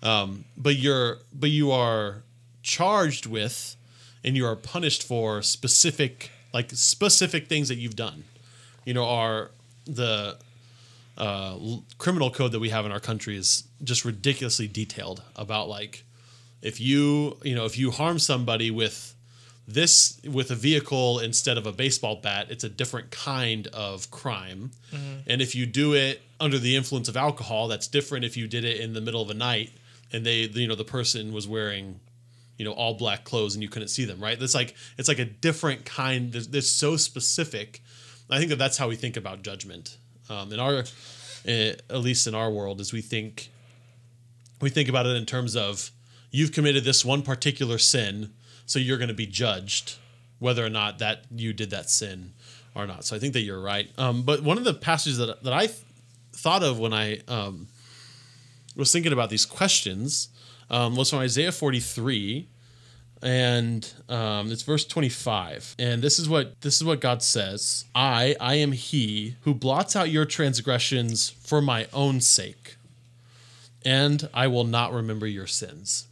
[0.00, 2.22] Um, but you're but you are
[2.62, 3.76] charged with
[4.26, 8.24] and you are punished for specific like specific things that you've done
[8.84, 9.50] you know are
[9.86, 10.36] the
[11.18, 15.68] uh, l- criminal code that we have in our country is just ridiculously detailed about
[15.68, 16.04] like
[16.62, 19.14] if you you know if you harm somebody with
[19.68, 24.70] this with a vehicle instead of a baseball bat it's a different kind of crime.
[25.28, 28.64] And if you do it under the influence of alcohol that's different if you did
[28.64, 29.70] it in the middle of a night
[30.12, 31.98] and they you know the person was wearing
[32.58, 34.40] you know all black clothes and you couldn't see them right?
[34.40, 37.82] It's like it's like a different kind that's so specific.
[38.28, 40.84] I think that that's how we think about judgment um, in our
[41.46, 43.50] eh, at least in our world is we think
[44.60, 45.90] we think about it in terms of
[46.30, 48.32] you've committed this one particular sin
[48.64, 49.96] so you're going to be judged
[50.38, 52.32] whether or not that you did that sin
[52.74, 53.04] or not.
[53.04, 53.88] So i think that you're right.
[53.98, 55.78] Um, but one of the passages that, that i th-
[56.32, 57.68] thought of when i um,
[58.76, 60.28] was thinking about these questions
[60.70, 62.46] um, was from isaiah 43
[63.22, 68.36] and um, it's verse 25 and this is what this is what god says i
[68.40, 72.76] i am he who blots out your transgressions for my own sake
[73.84, 76.06] and i will not remember your sins.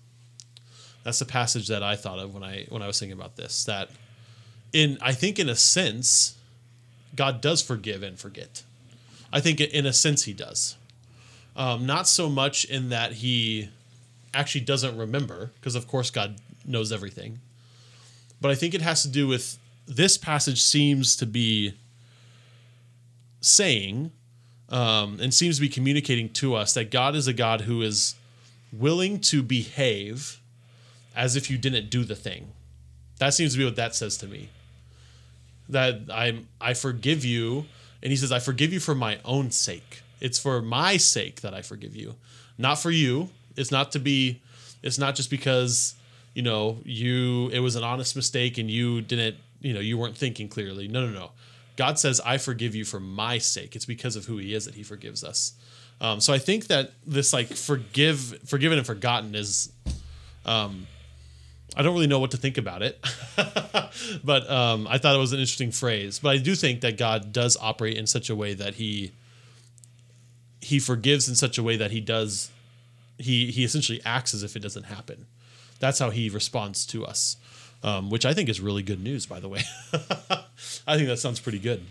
[1.02, 3.64] That's the passage that i thought of when i when i was thinking about this
[3.64, 3.90] that
[4.72, 6.36] in i think in a sense
[7.14, 8.62] god does forgive and forget.
[9.32, 10.76] I think in a sense he does.
[11.56, 13.68] Um, not so much in that he
[14.34, 17.40] actually doesn't remember, because of course God knows everything.
[18.40, 21.74] But I think it has to do with this passage seems to be
[23.40, 24.10] saying
[24.70, 28.14] um, and seems to be communicating to us that God is a God who is
[28.72, 30.40] willing to behave
[31.14, 32.52] as if you didn't do the thing.
[33.18, 34.48] That seems to be what that says to me.
[35.68, 37.66] That I'm I forgive you,
[38.02, 40.02] and he says I forgive you for my own sake.
[40.20, 42.16] It's for my sake that I forgive you,
[42.58, 43.30] not for you.
[43.56, 44.42] It's not to be.
[44.82, 45.94] It's not just because
[46.34, 47.48] you know you.
[47.48, 49.36] It was an honest mistake and you didn't.
[49.60, 50.88] You know you weren't thinking clearly.
[50.88, 51.30] No, no, no.
[51.76, 53.74] God says I forgive you for my sake.
[53.74, 55.54] It's because of who He is that He forgives us.
[56.00, 59.72] Um, so I think that this like forgive, forgiven and forgotten is.
[60.44, 60.86] Um,
[61.76, 63.04] I don't really know what to think about it,
[64.24, 66.20] but um, I thought it was an interesting phrase.
[66.20, 69.12] But I do think that God does operate in such a way that He
[70.64, 72.50] he forgives in such a way that he does
[73.18, 75.26] he he essentially acts as if it doesn't happen
[75.80, 77.36] that's how he responds to us
[77.82, 79.60] um, which i think is really good news by the way
[80.86, 81.82] i think that sounds pretty good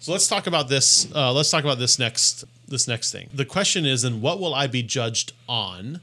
[0.00, 1.08] So let's talk about this.
[1.14, 2.44] Uh, let's talk about this next.
[2.68, 3.28] This next thing.
[3.34, 6.00] The question is, then, what will I be judged on?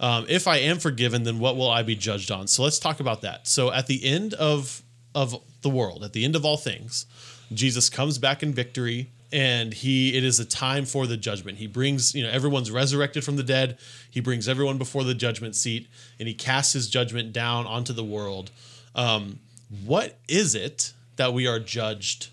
[0.00, 2.46] Um, if I am forgiven, then what will I be judged on?
[2.48, 3.46] So let's talk about that.
[3.46, 4.82] So at the end of
[5.14, 7.06] of the world, at the end of all things,
[7.52, 11.58] Jesus comes back in victory, and he it is a time for the judgment.
[11.58, 13.78] He brings you know everyone's resurrected from the dead.
[14.08, 15.88] He brings everyone before the judgment seat,
[16.20, 18.52] and he casts his judgment down onto the world.
[18.94, 19.40] Um,
[19.84, 22.28] what is it that we are judged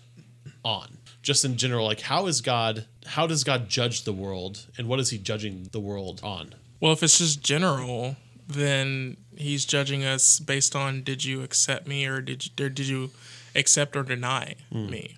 [0.64, 0.98] on?
[1.22, 2.86] Just in general, like how is God?
[3.04, 6.54] How does God judge the world, and what is He judging the world on?
[6.80, 12.06] Well, if it's just general, then he's judging us based on did you accept me
[12.06, 13.10] or did you, or did you
[13.54, 15.16] accept or deny me?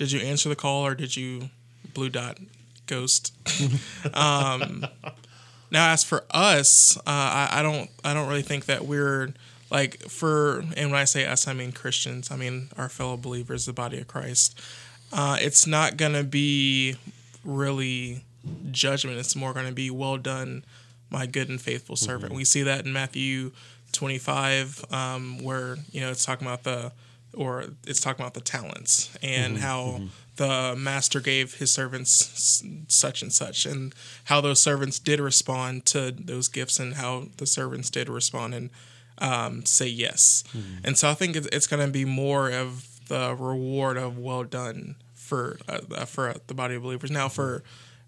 [0.00, 1.50] Did you answer the call or did you
[1.92, 2.38] blue dot
[2.86, 3.34] ghost?
[4.14, 4.86] um,
[5.70, 9.34] now, as for us, uh, I, I don't I don't really think that we're
[9.70, 12.30] like for and when I say us, I mean Christians.
[12.30, 14.58] I mean our fellow believers, the body of Christ.
[15.12, 16.96] Uh, it's not gonna be
[17.44, 18.24] really
[18.70, 19.18] judgment.
[19.18, 20.64] It's more gonna be well done,
[21.10, 22.32] my good and faithful servant.
[22.32, 23.52] We see that in Matthew
[23.92, 26.90] 25, um, where you know it's talking about the
[27.34, 30.00] or it's talking about the talents and how
[30.36, 35.84] the master gave his servants s- such and such and how those servants did respond
[35.86, 38.70] to those gifts and how the servants did respond and
[39.18, 40.44] um, say yes.
[40.82, 44.44] And so i think it's, it's going to be more of the reward of well
[44.44, 47.10] done for uh, uh, for the body of believers.
[47.10, 47.62] Now for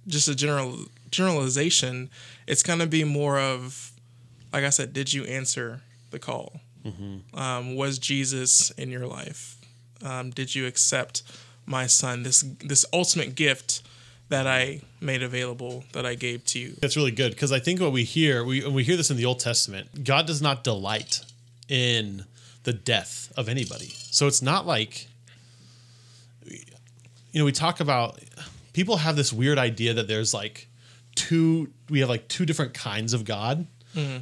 [0.09, 0.79] just a general
[1.11, 2.11] generalization
[2.47, 3.93] it's going to be more of
[4.53, 6.61] like i said did you answer the call
[7.35, 9.57] um, was Jesus in your life?
[10.03, 11.23] Um, did you accept
[11.67, 13.83] my son, this this ultimate gift
[14.29, 16.75] that I made available, that I gave to you?
[16.81, 19.27] That's really good because I think what we hear, we we hear this in the
[19.27, 20.05] Old Testament.
[20.05, 21.21] God does not delight
[21.69, 22.25] in
[22.65, 23.93] the death of anybody.
[24.11, 25.09] So it's not like
[27.33, 28.21] you know, we talk about
[28.73, 30.69] people have this weird idea that there's like
[31.15, 33.67] two we have like two different kinds of God.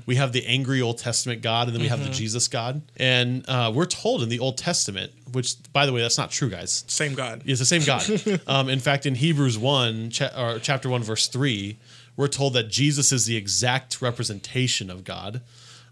[0.06, 2.83] We have the angry Old Testament God, and then we have the Jesus God.
[2.96, 6.50] And uh, we're told in the Old Testament, which, by the way, that's not true,
[6.50, 6.85] guys.
[6.88, 7.42] Same God.
[7.46, 8.40] It's the same God.
[8.46, 11.78] um, in fact, in Hebrews 1, cha- or chapter 1, verse 3,
[12.16, 15.42] we're told that Jesus is the exact representation of God.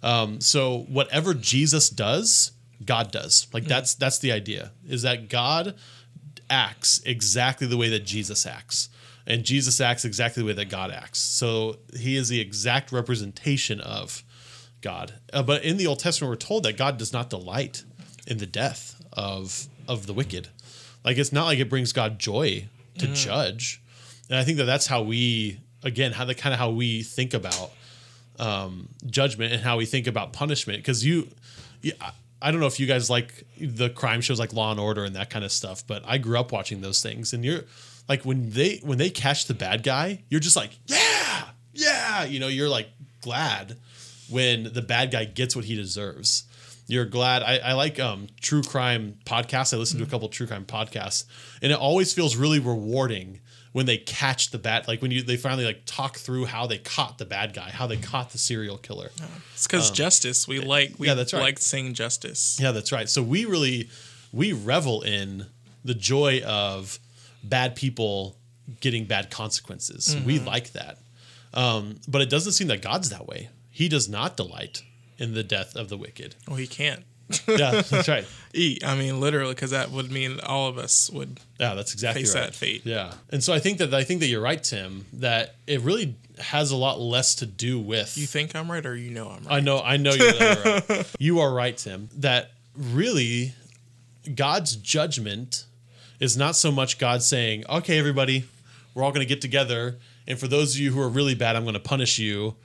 [0.03, 2.53] Um, so whatever Jesus does,
[2.85, 3.49] God does.
[3.53, 4.71] Like that's that's the idea.
[4.89, 5.75] Is that God
[6.51, 8.89] acts exactly the way that Jesus acts.
[9.29, 11.21] And Jesus acts exactly the way that God acts.
[11.21, 14.25] So he is the exact representation of
[14.81, 15.15] God.
[15.33, 17.85] Uh, but in the Old Testament, we're told that God does not delight
[18.27, 20.49] in the death of of the wicked.
[21.05, 23.81] Like it's not like it brings God joy to judge.
[24.29, 27.35] And I think that that's how we again how the kind of how we think
[27.35, 27.71] about
[28.39, 30.79] um, judgment and how we think about punishment.
[30.79, 31.29] Because you,
[31.83, 31.93] yeah,
[32.41, 35.17] I don't know if you guys like the crime shows like Law and Order and
[35.17, 37.65] that kind of stuff, but I grew up watching those things, and you're
[38.09, 42.41] like when they when they catch the bad guy, you're just like yeah, yeah, you
[42.41, 42.89] know, you're like
[43.21, 43.77] glad
[44.31, 46.45] when the bad guy gets what he deserves.
[46.87, 47.43] You're glad.
[47.43, 49.75] I, I like um, true crime podcasts.
[49.75, 51.25] I listen to a couple true crime podcasts,
[51.61, 53.41] and it always feels really rewarding
[53.73, 54.89] when they catch the bad.
[54.89, 57.87] Like when you they finally like talk through how they caught the bad guy, how
[57.87, 59.11] they caught the serial killer.
[59.53, 60.49] It's because justice.
[60.49, 61.43] We like we yeah, that's right.
[61.43, 62.59] like seeing justice.
[62.61, 63.09] Yeah, that's right.
[63.09, 63.91] So we really
[64.33, 65.47] we revel in
[65.85, 66.99] the joy of
[67.43, 68.37] bad people
[68.81, 70.17] getting bad consequences.
[70.25, 70.99] We like that.
[71.55, 73.49] Um, but it doesn't seem that God's that way.
[73.71, 74.83] He does not delight
[75.19, 76.35] in the death of the wicked.
[76.47, 77.05] Well, he can't
[77.47, 78.27] Yeah, that's right.
[78.55, 78.85] eat.
[78.85, 81.41] I mean, literally, because that would mean all of us would.
[81.61, 82.45] Yeah, that's exactly Face right.
[82.45, 82.83] that fate.
[82.85, 85.05] Yeah, and so I think that I think that you're right, Tim.
[85.15, 88.17] That it really has a lot less to do with.
[88.17, 89.57] You think I'm right, or you know I'm right?
[89.57, 91.15] I know, I know you're right.
[91.19, 92.09] you are right, Tim.
[92.17, 93.53] That really,
[94.35, 95.67] God's judgment
[96.21, 98.45] is not so much God saying, "Okay, everybody,
[98.95, 101.57] we're all going to get together, and for those of you who are really bad,
[101.57, 102.57] I'm going to punish you."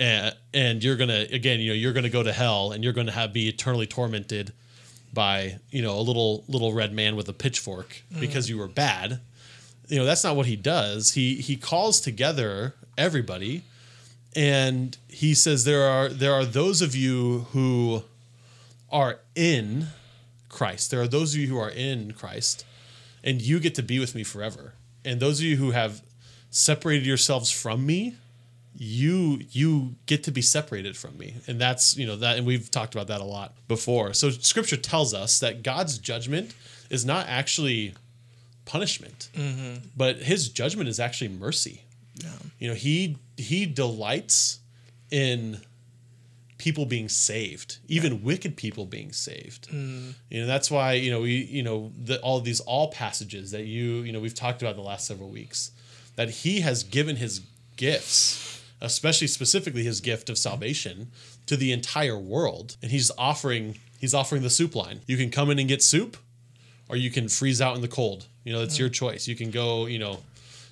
[0.00, 3.10] And, and you're gonna again, you know, you're gonna go to hell, and you're gonna
[3.10, 4.52] have be eternally tormented
[5.12, 8.20] by you know a little little red man with a pitchfork mm.
[8.20, 9.20] because you were bad.
[9.88, 11.12] You know that's not what he does.
[11.12, 13.62] He he calls together everybody,
[14.36, 18.02] and he says there are there are those of you who
[18.90, 19.88] are in
[20.48, 20.90] Christ.
[20.90, 22.64] There are those of you who are in Christ,
[23.22, 24.74] and you get to be with me forever.
[25.04, 26.02] And those of you who have
[26.50, 28.16] separated yourselves from me,
[28.74, 31.34] you you get to be separated from me.
[31.46, 34.12] And that's, you know, that and we've talked about that a lot before.
[34.14, 36.54] So scripture tells us that God's judgment
[36.90, 37.94] is not actually
[38.64, 39.86] punishment, mm-hmm.
[39.96, 41.82] but his judgment is actually mercy.
[42.14, 42.30] Yeah.
[42.58, 44.60] You know, he he delights
[45.10, 45.60] in
[46.58, 49.68] people being saved, even wicked people being saved.
[49.70, 50.14] Mm.
[50.28, 53.64] You know, that's why you know we you know the, all these all passages that
[53.64, 55.70] you you know we've talked about the last several weeks
[56.16, 57.42] that he has given his
[57.76, 61.12] gifts, especially specifically his gift of salvation
[61.46, 65.00] to the entire world, and he's offering he's offering the soup line.
[65.06, 66.16] You can come in and get soup,
[66.88, 68.26] or you can freeze out in the cold.
[68.44, 68.80] You know, it's mm.
[68.80, 69.28] your choice.
[69.28, 70.18] You can go you know.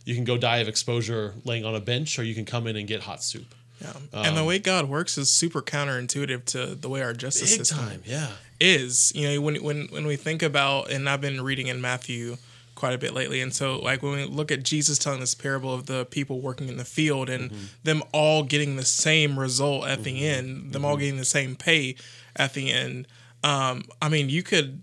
[0.04, 2.76] You can go die of exposure laying on a bench, or you can come in
[2.76, 3.55] and get hot soup.
[3.80, 3.92] Yeah.
[4.12, 7.86] and the way God works is super counterintuitive to the way our justice Big system
[7.86, 8.28] time, yeah.
[8.60, 9.12] is.
[9.14, 12.36] You know, when when when we think about, and I've been reading in Matthew
[12.74, 15.74] quite a bit lately, and so like when we look at Jesus telling this parable
[15.74, 17.50] of the people working in the field and
[17.82, 21.96] them all getting the same result at the end, them all getting the same pay
[22.34, 23.06] at the end.
[23.44, 24.82] Um, I mean, you could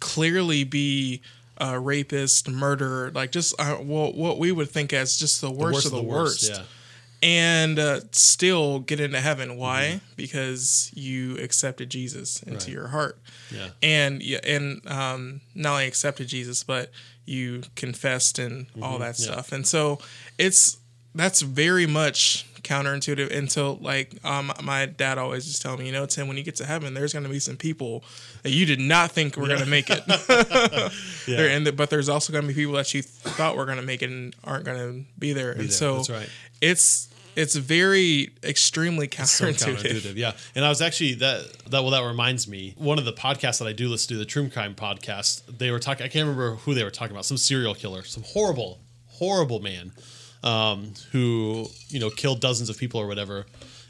[0.00, 1.22] clearly be
[1.58, 5.86] a rapist, murderer, like just uh, what what we would think as just the worst,
[5.86, 6.62] of the worst yeah.
[7.22, 9.56] And uh, still get into heaven.
[9.56, 9.82] Why?
[9.96, 10.04] Mm-hmm.
[10.16, 12.68] Because you accepted Jesus into Right.
[12.68, 13.18] your heart,
[13.50, 13.68] Yeah.
[13.82, 16.90] and yeah, and um, not only accepted Jesus, but
[17.26, 19.22] you confessed and all that Mm-hmm.
[19.24, 19.32] yeah.
[19.32, 19.52] stuff.
[19.52, 19.98] And so
[20.38, 20.78] it's
[21.14, 23.36] that's very much counterintuitive.
[23.36, 26.56] Until like um, my dad always just tell me, you know, Tim, when you get
[26.56, 28.04] to heaven, there's going to be some people
[28.42, 30.02] that you did not think were going to make it.
[31.26, 33.76] There, and th- but there's also going to be people that you thought were going
[33.76, 35.52] to make it and aren't going to be there.
[35.52, 36.28] and there, so that's right.
[36.60, 39.76] it's it's very extremely so counterintuitive.
[39.76, 40.16] counterintuitive.
[40.16, 43.58] Yeah, and I was actually that that well that reminds me one of the podcasts
[43.58, 45.42] that I do listen to the True Crime podcast.
[45.58, 46.04] They were talking.
[46.04, 47.26] I can't remember who they were talking about.
[47.26, 49.92] Some serial killer, some horrible, horrible man,
[50.42, 53.46] um, who you know killed dozens of people or whatever,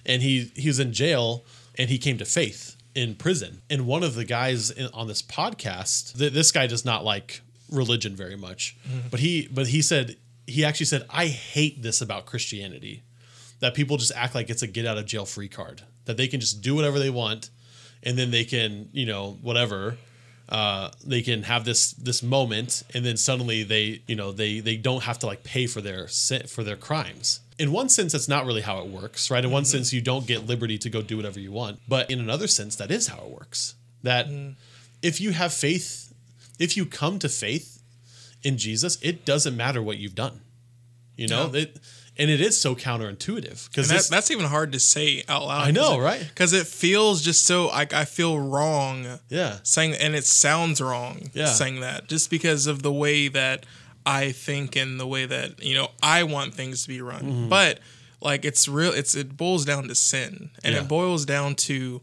[0.06, 1.44] and he he was in jail
[1.76, 3.62] and he came to faith in prison.
[3.70, 7.40] And one of the guys in, on this podcast, th- this guy does not like
[7.70, 8.76] religion very much,
[9.10, 13.04] but he but he said he actually said I hate this about Christianity
[13.60, 16.26] that people just act like it's a get out of jail free card that they
[16.26, 17.50] can just do whatever they want
[18.02, 19.96] and then they can you know whatever
[20.50, 24.76] uh, they can have this this moment and then suddenly they you know they they
[24.76, 26.08] don't have to like pay for their
[26.48, 27.40] for their crimes.
[27.58, 29.44] In one sense that's not really how it works right?
[29.44, 32.18] In one sense you don't get liberty to go do whatever you want but in
[32.18, 33.74] another sense that is how it works.
[34.02, 34.26] That
[35.02, 36.12] if you have faith
[36.58, 37.82] if you come to faith
[38.42, 40.40] in jesus it doesn't matter what you've done.
[41.16, 41.58] You know No.
[41.58, 41.76] it
[42.20, 45.66] and it is so counterintuitive because that, that's even hard to say out loud.
[45.66, 46.20] I know, right?
[46.28, 51.30] Because it feels just so like I feel wrong yeah saying, and it sounds wrong
[51.34, 51.46] Yeah.
[51.46, 53.66] saying that just because of the way that
[54.06, 57.22] I think and the way that you know I want things to be run.
[57.22, 57.48] Mm-hmm.
[57.48, 57.80] But
[58.20, 60.82] like it's real, it's it boils down to sin, and Yeah.
[60.82, 62.00] it boils down to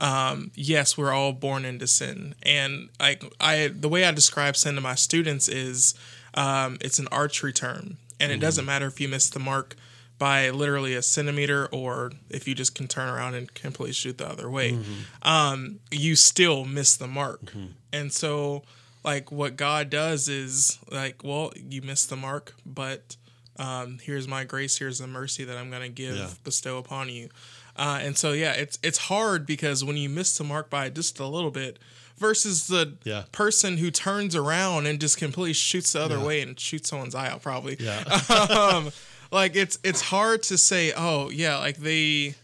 [0.00, 4.76] um, yes, we're all born into sin, and like I the way I describe sin
[4.76, 5.94] to my students is
[6.34, 9.76] um, it's an archery term, and it doesn't matter if you miss the mark
[10.18, 14.28] by literally a centimeter or if you just can turn around and completely shoot the
[14.28, 14.76] other way.
[15.22, 17.52] Um, you still miss the mark.
[17.92, 18.62] And so
[19.04, 23.16] like what god does is like well you missed the mark but
[23.56, 26.28] um, here's my grace here's the mercy that i'm going to give Yeah.
[26.44, 27.28] bestow upon you.
[27.76, 31.20] Uh, and so yeah it's it's hard because when you miss the mark by just
[31.20, 31.78] a little bit
[32.18, 33.24] versus the Yeah.
[33.32, 37.28] person who turns around and just completely shoots the other way and shoots someone's eye
[37.28, 37.76] out probably.
[37.80, 38.02] Yeah.
[38.50, 38.90] Um,
[39.30, 42.34] like it's it's hard to say oh yeah like they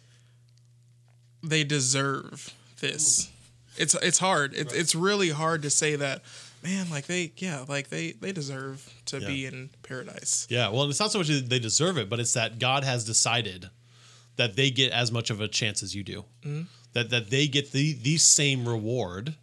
[1.42, 3.30] they deserve this.
[3.76, 4.54] It's it's hard.
[4.54, 6.22] It's it's really hard to say that
[6.62, 9.26] man like they yeah like they they deserve to Yeah.
[9.26, 10.46] be in paradise.
[10.48, 13.04] Yeah well it's not so much that they deserve it but it's that god has
[13.04, 13.68] decided
[14.36, 16.24] that they get as much of a chance as you do.
[16.44, 16.62] Mm-hmm.
[16.94, 19.34] that that they get the the same reward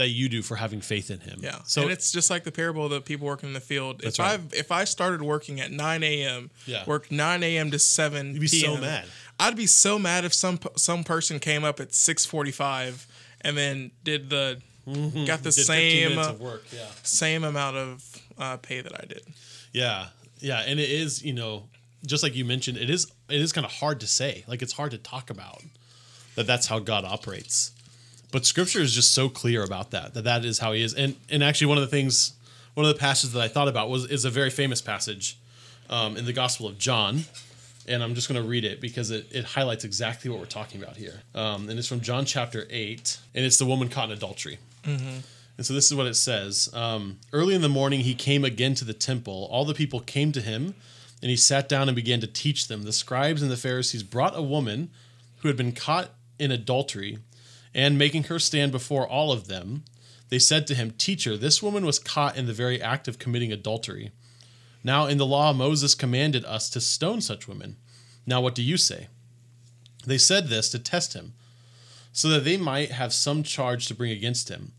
[0.00, 2.50] that you do for having faith in him yeah so and it's just like the
[2.52, 4.40] parable of the people working in the field if right.
[4.40, 6.84] i if i started working at 9 a.m Yeah.
[6.86, 9.04] worked 9 a.m to 7 You'd be so mad.
[9.38, 13.06] i'd be so mad if some some person came up at 6.45
[13.42, 15.24] and then did the got the Mm-hmm.
[15.24, 18.04] did 15 same work yeah same amount of
[18.38, 19.22] uh, pay that I did.
[19.72, 20.06] Yeah,
[20.38, 21.68] yeah, and it is you know
[22.06, 24.44] just like you mentioned, it is it is kind of hard to say.
[24.48, 25.62] Like it's hard to talk about
[26.36, 26.46] that.
[26.46, 27.72] That's how God operates.
[28.32, 30.14] But Scripture is just so clear about that.
[30.14, 30.94] That that is how He is.
[30.94, 32.32] And and actually, one of the things,
[32.74, 35.38] one of the passages that I thought about was is a very famous passage
[35.88, 37.24] um, in the Gospel of John.
[37.88, 40.80] And I'm just going to read it because it, it highlights exactly what we're talking
[40.80, 41.22] about here.
[41.34, 44.58] Um, and it's from John chapter 8, and it's the woman caught in adultery.
[45.56, 46.68] And so this is what it says.
[46.72, 49.48] Um, Early in the morning, he came again to the temple.
[49.50, 50.74] All the people came to him,
[51.20, 52.84] and he sat down and began to teach them.
[52.84, 54.90] The scribes and the Pharisees brought a woman
[55.38, 57.18] who had been caught in adultery,
[57.74, 59.84] and making her stand before all of them,
[60.28, 63.52] they said to him, Teacher, this woman was caught in the very act of committing
[63.52, 64.12] adultery.
[64.82, 67.76] Now, in the law, Moses commanded us to stone such women.
[68.26, 69.08] Now, what do you say?
[70.06, 71.34] They said this to test him,
[72.12, 74.72] so that they might have some charge to bring against him.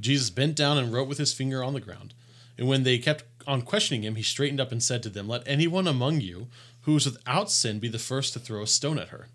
[0.00, 2.14] Jesus bent down and wrote with his finger on the ground.
[2.56, 5.46] And when they kept on questioning him, he straightened up and said to them, Let
[5.46, 6.48] anyone among you
[6.82, 9.28] who is without sin be the first to throw a stone at her.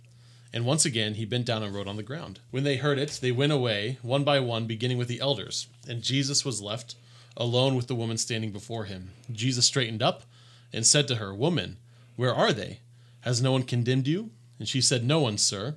[0.53, 2.39] And once again he bent down and wrote on the ground.
[2.51, 5.67] When they heard it, they went away, one by one, beginning with the elders.
[5.87, 6.95] And Jesus was left
[7.35, 9.11] alone with the woman standing before him.
[9.31, 10.23] Jesus straightened up
[10.71, 11.77] and said to her, Woman,
[12.15, 12.79] where are they?
[13.21, 14.29] Has no one condemned you?
[14.59, 15.75] And she said, No one, sir.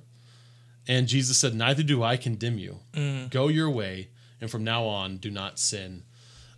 [0.87, 2.79] And Jesus said, Neither do I condemn you.
[2.93, 3.31] Mm.
[3.31, 4.09] Go your way,
[4.39, 6.03] and from now on, do not sin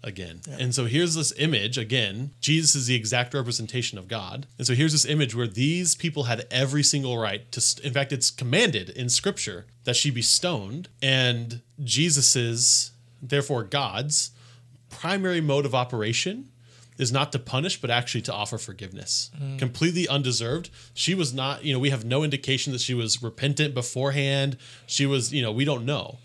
[0.04, 0.42] again.
[0.50, 2.32] And so here's this image again.
[2.40, 4.48] Jesus is the exact representation of God.
[4.58, 7.94] And so here's this image where these people had every single right to, st- in
[7.94, 10.88] fact, it's commanded in scripture that she be stoned.
[11.02, 12.92] And Jesus's,
[13.22, 14.32] therefore God's,
[14.90, 16.50] primary mode of operation
[16.98, 19.32] is not to punish, but actually to offer forgiveness.
[19.42, 19.58] Mm.
[19.58, 20.70] Completely undeserved.
[20.94, 24.58] She was not, you know, we have no indication that she was repentant beforehand.
[24.86, 26.18] She was, you know, we don't know.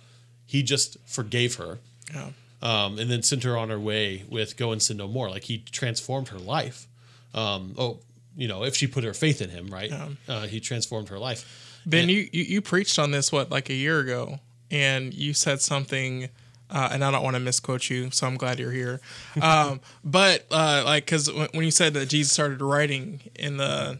[0.46, 1.78] He just forgave her
[2.12, 2.30] Yeah.
[2.64, 5.28] Um, and then sent her on her way with go and sin no more.
[5.30, 6.88] Like he transformed her life.
[7.34, 7.98] Um, oh,
[8.36, 9.92] you know, if she put her faith in him, right?
[10.26, 11.82] Uh, he transformed her life.
[11.86, 14.40] Ben, you, you you preached on this what like a year ago,
[14.70, 16.30] and you said something,
[16.70, 19.00] uh, and I don't want to misquote you, so I'm glad you're here.
[19.42, 23.98] Um, but uh, like, because when, when you said that Jesus started writing in the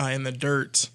[0.00, 0.88] uh, in the dirt,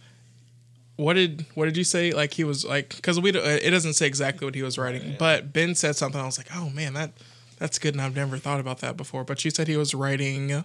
[0.96, 2.12] what did what did you say?
[2.12, 5.16] Like he was like because we don't- it doesn't say exactly what he was writing,
[5.18, 6.20] but Ben said something.
[6.22, 7.12] I was like, oh man, that
[7.58, 9.24] that's good, and I've never thought about that before.
[9.24, 10.64] But you said he was writing,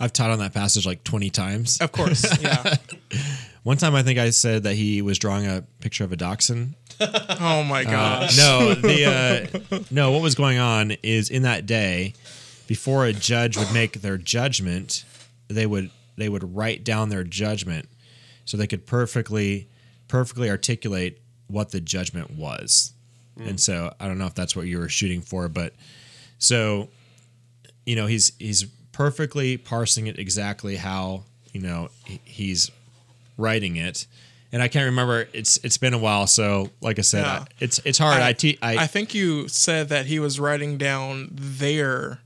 [0.00, 1.78] I've taught on that passage like 20 times.
[1.80, 2.76] of course, yeah.
[3.64, 6.74] One time I think I said that he was drawing a picture of a dachshund.
[7.00, 8.36] Oh my gosh.
[8.36, 10.10] no, the uh, no.
[10.10, 12.14] What was going on is in that day,
[12.66, 15.04] before a judge would make their judgment,
[15.46, 17.88] they would they would write down their judgment,
[18.48, 19.68] so they could perfectly
[20.08, 22.94] perfectly articulate what the judgment was.
[23.38, 23.50] Mm.
[23.50, 25.74] And so I don't know if that's what you were shooting for, but
[26.38, 26.88] so
[27.84, 31.90] you know he's he's perfectly parsing it exactly how you know
[32.24, 32.70] he's
[33.36, 34.06] writing it.
[34.50, 35.28] And I can't remember.
[35.34, 37.40] It's it's been a while, so like I said, Yeah.
[37.40, 38.22] I, it's it's hard.
[38.22, 42.20] I, te- I, I think you said that he was writing down their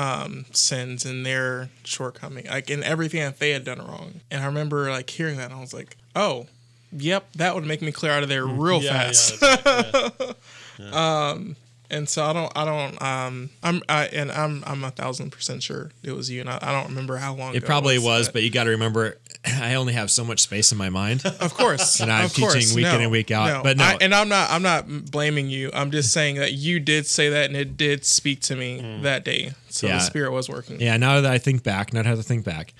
[0.00, 4.20] um, sins and their shortcoming, like in everything that they had done wrong.
[4.30, 6.46] And I remember like hearing that, and I was like, "Oh,
[6.90, 10.34] yep, that would make me clear out of there real fast." that's right,
[10.78, 11.38] yeah.
[11.90, 15.62] and so I don't, I don't, um, I'm, I, and I'm, I'm a thousand percent
[15.62, 17.54] sure it was you, and I, I don't remember how long.
[17.54, 19.18] it probably was, but but you got to remember,
[19.60, 21.24] I only have so much space in my mind.
[21.40, 23.84] of course, And I'm of course, teaching week in and week out, but no.
[23.84, 25.70] I, and I'm not, I'm not blaming you.
[25.72, 29.02] I'm just saying that you did say that, and it did speak to me mm.
[29.02, 29.52] that day.
[29.70, 29.94] So Yeah.
[29.94, 30.80] the spirit was working.
[30.80, 32.74] Yeah, now that I think back, now that I have to think back,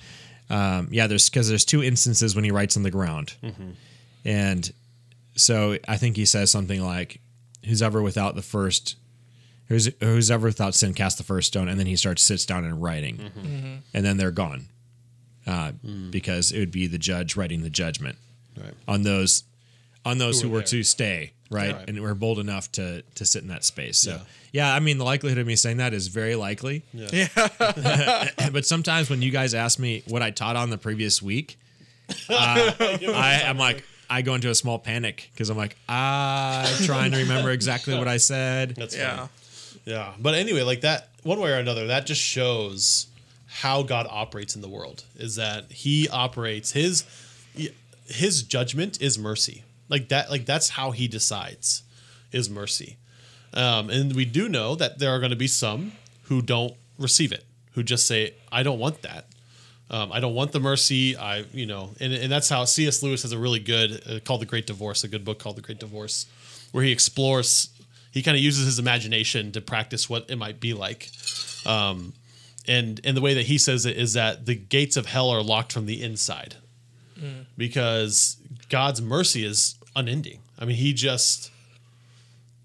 [0.51, 3.71] um, yeah, there's because there's two instances when he writes on the ground, mm-hmm.
[4.25, 4.71] and
[5.35, 7.21] so I think he says something like,
[7.65, 8.97] "Who's ever without the first,
[9.67, 12.65] who's who's ever without sin, cast the first stone," and then he starts sits down
[12.65, 13.39] and writing, mm-hmm.
[13.39, 13.75] Mm-hmm.
[13.93, 14.67] and then they're gone,
[15.51, 15.71] uh,
[16.09, 18.17] because it would be the judge writing the judgment
[18.57, 18.73] Right.
[18.87, 19.43] on those
[20.05, 21.73] on those Who who, were were to stay right?
[21.75, 21.87] Right.
[21.89, 24.19] and were bold enough to to sit in that space so Yeah.
[24.67, 24.75] yeah.
[24.75, 27.07] i mean the likelihood of me saying that is very likely Yeah.
[27.13, 28.27] yeah.
[28.51, 31.57] but sometimes when you guys ask me what i taught on the previous week
[32.29, 37.11] uh, i am like i go into a small panic because i'm like i'm trying
[37.11, 39.15] to remember exactly what i said That's Yeah.
[39.17, 39.29] funny.
[39.85, 40.13] Yeah.
[40.19, 43.07] But anyway, like that, one way or another, that just shows
[43.51, 45.03] how God operates in the world.
[45.17, 47.03] Is that He operates His
[48.05, 49.63] His judgment is mercy.
[49.89, 50.29] Like that.
[50.29, 51.83] Like that's how He decides
[52.31, 52.97] is mercy.
[53.53, 55.91] Um, and we do know that there are going to be some
[56.23, 57.43] who don't receive it,
[57.73, 59.25] who just say, "I don't want that."
[59.91, 61.17] Um, I don't want the mercy.
[61.17, 63.03] I, you know, and, and that's how C.S.
[63.03, 65.61] Lewis has a really good uh, called The Great Divorce, a good book called The
[65.61, 66.27] Great Divorce,
[66.71, 67.69] where he explores,
[68.13, 71.09] he kind of uses his imagination to practice what it might be like.
[71.65, 72.13] Um,
[72.67, 75.41] and and the way that he says it is that the gates of hell are
[75.41, 76.55] locked from the inside
[77.57, 78.37] because
[78.69, 80.39] God's mercy is unending.
[80.57, 81.51] I mean, he just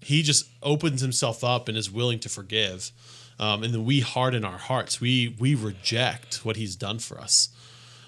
[0.01, 2.91] he just opens himself up and is willing to forgive.
[3.39, 4.99] Um, and then we harden our hearts.
[5.01, 7.49] We we reject what he's done for us.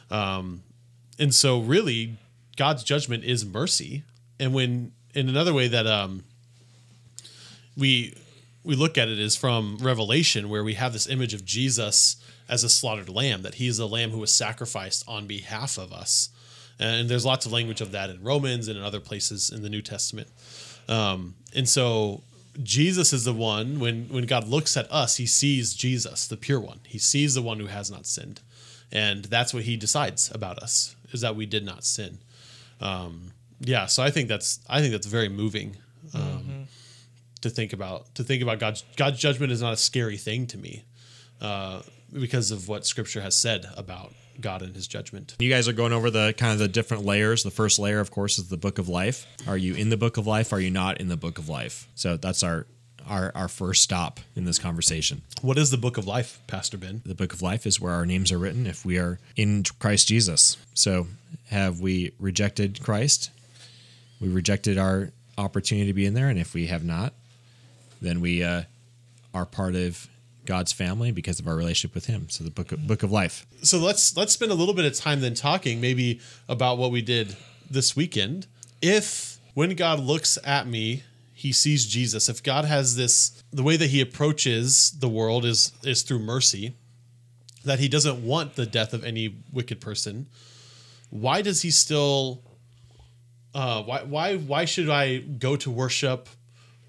[0.10, 0.64] Um,
[1.20, 2.18] and so really
[2.56, 4.04] God's judgment is mercy.
[4.40, 6.24] And when in another way that um
[7.78, 8.16] we
[8.70, 12.18] we look at it is from Revelation where we have this image of Jesus
[12.48, 15.92] as a slaughtered lamb, that he is the lamb who was sacrificed on behalf of
[15.92, 16.30] us.
[16.78, 19.70] And there's lots of language of that in Romans and in other places in the
[19.70, 20.28] New Testament.
[20.88, 22.22] Um, and so
[22.62, 26.60] Jesus is the one when when God looks at us, he sees Jesus, the pure
[26.60, 26.82] one.
[26.86, 28.40] He sees the one who has not sinned.
[28.92, 32.20] And that's what he decides about us, is that we did not sin.
[32.80, 35.78] Um, yeah, so I think that's I think that's very moving
[37.42, 38.14] to think about.
[38.16, 40.84] To think about God's God's judgment is not a scary thing to me
[41.42, 41.82] uh,
[42.12, 45.36] because of what Scripture has said about God and His judgment.
[45.40, 47.44] You guys are going over the kind of the different layers.
[47.44, 49.26] The first layer, of course, is the book of life.
[49.48, 50.54] Are you in the book of life?
[50.54, 51.88] Are you not in the book of life?
[51.96, 52.66] So that's our
[53.08, 55.22] our our first stop in this conversation.
[55.42, 57.02] What is the book of life, Pastor Ben?
[57.06, 60.08] The book of life is where our names are written if we are in Christ
[60.08, 60.58] Jesus.
[60.74, 61.08] So
[61.50, 63.32] have we rejected Christ?
[64.22, 67.14] We rejected our opportunity to be in there, and if we have not,
[68.02, 68.64] then we uh,
[69.34, 70.08] are part of
[70.46, 72.28] God's family because of our relationship with Him.
[72.30, 73.46] So the book of, book of life.
[73.62, 77.02] So let's let's spend a little bit of time then talking maybe about what we
[77.02, 77.36] did
[77.70, 78.48] this weekend.
[78.82, 82.30] If when God looks at me, he sees Jesus.
[82.30, 86.76] If God has this the way that he approaches the world is is through mercy,
[87.64, 90.28] that he doesn't want the death of any wicked person,
[91.10, 92.42] why does he still
[93.54, 96.28] uh, why why why should I go to worship?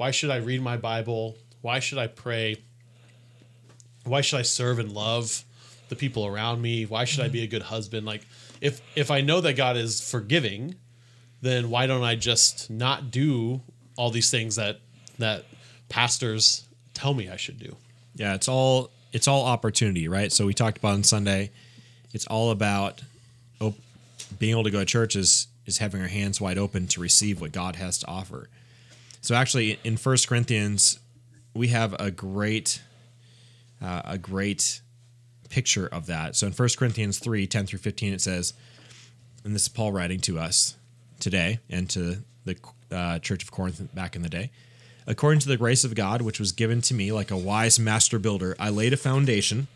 [0.01, 1.37] Why should I read my Bible?
[1.61, 2.57] Why should I pray?
[4.05, 5.45] Why should I serve and love
[5.91, 6.87] the people around me?
[6.87, 8.07] Why should I be a good husband?
[8.07, 8.27] Like
[8.63, 10.77] if if I know that God is forgiving,
[11.43, 13.61] then why don't I just not do
[13.95, 14.81] all these things that
[15.19, 15.45] that
[15.91, 17.77] pastors tell me I should do?
[18.15, 20.33] Yeah, it's all it's all opportunity, right?
[20.33, 21.51] So we talked about on Sunday.
[22.15, 23.03] It's all about
[23.61, 23.77] op-
[24.39, 27.39] being able to go to church is is having our hands wide open to receive
[27.39, 28.49] what God has to offer.
[29.21, 30.99] So actually, in First Corinthians,
[31.55, 32.81] we have a great
[33.83, 34.81] uh, a great
[35.49, 36.37] picture of that.
[36.37, 38.55] So in 1 Corinthians 3 10 through 15, it says,
[39.45, 40.77] and this is Paul writing to us
[41.19, 42.57] today and to the
[42.91, 44.51] uh, Church of Corinth back in the day.
[45.07, 48.19] According to the grace of God, which was given to me like a wise master
[48.19, 49.67] builder, I laid a foundation,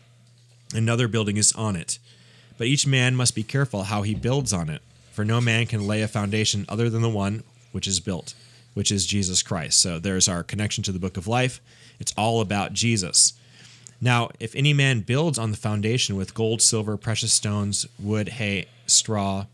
[0.73, 1.99] another building is on it.
[2.57, 4.81] But each man must be careful how he builds on it,
[5.11, 8.33] for no man can lay a foundation other than the one which is built,
[8.75, 9.81] which is Jesus Christ.
[9.81, 11.59] So there's our connection to the book of life.
[11.99, 13.33] It's all about Jesus.
[13.99, 18.67] Now, if any man builds on the foundation with gold, silver, precious stones, wood, hay,
[18.85, 19.47] straw,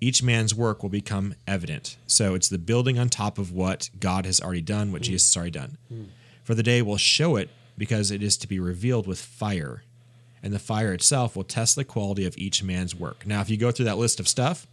[0.00, 1.96] each man's work will become evident.
[2.06, 5.36] So it's the building on top of what God has already done, what Jesus has
[5.40, 5.78] already done.
[6.44, 7.48] For the day will show it
[7.78, 9.84] because it is to be revealed with fire.
[10.42, 13.26] And the fire itself will test the quality of each man's work.
[13.26, 14.66] Now, if you go through that list of stuff,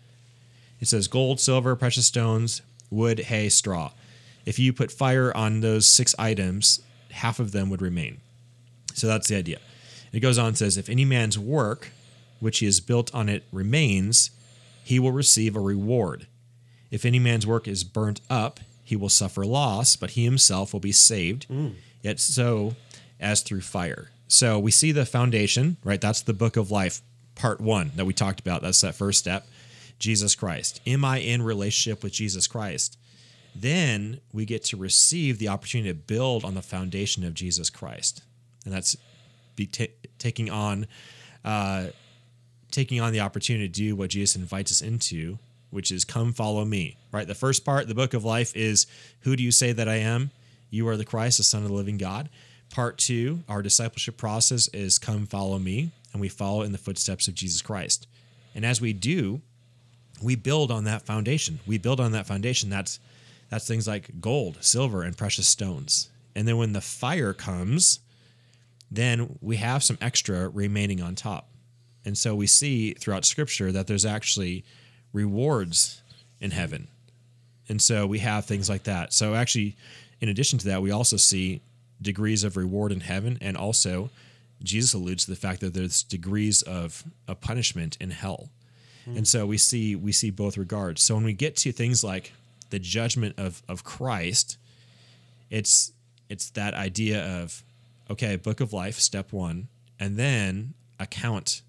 [0.79, 2.61] it says gold, silver, precious stones,
[2.93, 3.91] wood, hay, straw.
[4.45, 6.81] If you put fire on those six items,
[7.11, 8.21] half of them would remain.
[8.93, 9.59] So that's the idea.
[10.11, 11.91] It goes on and says, If any man's work,
[12.39, 14.31] which he has built on it, remains,
[14.83, 16.27] he will receive a reward.
[16.91, 20.79] If any man's work is burnt up, he will suffer loss, but he himself will
[20.79, 21.73] be saved, mm.
[22.01, 22.75] yet so
[23.19, 24.11] as through fire.
[24.27, 26.01] So we see the foundation, right?
[26.01, 27.01] That's the book of life,
[27.35, 28.61] part one that we talked about.
[28.61, 29.47] That's that first step.
[29.99, 30.81] Jesus Christ.
[30.85, 32.97] Am I in relationship with Jesus Christ?
[33.55, 38.23] Then we get to receive the opportunity to build on the foundation of Jesus Christ,
[38.65, 38.97] and that's
[39.55, 39.85] be ta
[40.17, 40.87] taking on,
[41.45, 41.87] uh,
[42.71, 45.37] taking on the opportunity to do what Jesus invites us into,
[45.69, 46.97] which is come follow me.
[47.11, 47.27] Right.
[47.27, 48.87] The first part, the book of life, is
[49.21, 50.31] who do you say that I am?
[50.71, 52.29] You are the Christ, the Son of the living God.
[52.71, 57.27] Part two, our discipleship process is come follow me, and we follow in the footsteps
[57.27, 58.07] of Jesus Christ.
[58.55, 59.41] And as we do,
[60.23, 61.59] we build on that foundation.
[61.65, 62.69] We build on that foundation.
[62.69, 62.99] That's
[63.49, 66.09] that's things like gold, silver, and precious stones.
[66.35, 67.99] And then when the fire comes,
[68.89, 71.49] then we have some extra remaining on top.
[72.05, 74.65] And so we see throughout scripture that there's actually
[75.11, 76.01] rewards
[76.39, 76.87] in heaven.
[77.69, 79.13] And so we have things like that.
[79.13, 79.75] So actually,
[80.19, 81.61] in addition to that, we also see
[82.01, 84.09] degrees of reward in heaven and also
[84.63, 88.49] Jesus alludes to the fact that there's degrees of, a punishment in hell.
[89.05, 89.17] Mm-hmm.
[89.17, 91.01] And so we see we see both regards.
[91.01, 92.33] So when we get to things like
[92.69, 94.57] the judgment of of Christ,
[95.49, 95.91] it's
[96.29, 97.63] it's that idea of
[98.09, 99.67] okay, book of life, step one,
[99.99, 101.61] and then account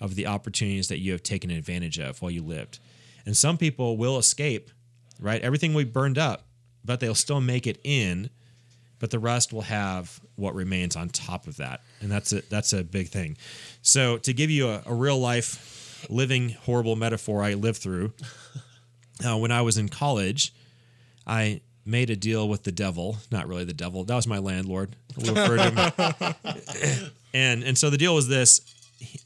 [0.00, 2.78] of the opportunities that you have taken advantage of while you lived.
[3.24, 4.70] And some people will escape,
[5.20, 5.40] right?
[5.42, 6.44] Everything we burned up,
[6.84, 8.30] but they'll still make it in,
[8.98, 11.82] but the rest will have what remains on top of that.
[12.00, 13.36] And that's a that's a big thing.
[13.82, 18.12] So to give you a, a real life living horrible metaphor I lived through.
[19.24, 20.52] Uh, when I was in college,
[21.28, 23.18] I made a deal with the devil.
[23.30, 24.02] Not really the devil.
[24.02, 24.96] That was my landlord.
[25.16, 27.10] We referred to him.
[27.34, 28.60] and and so the deal was this: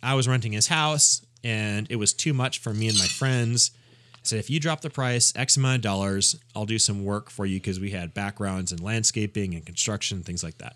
[0.02, 3.70] I was renting his house, and it was too much for me and my friends.
[4.14, 7.30] I said, if you drop the price X amount of dollars, I'll do some work
[7.30, 10.74] for you because we had backgrounds in landscaping and construction, things like that.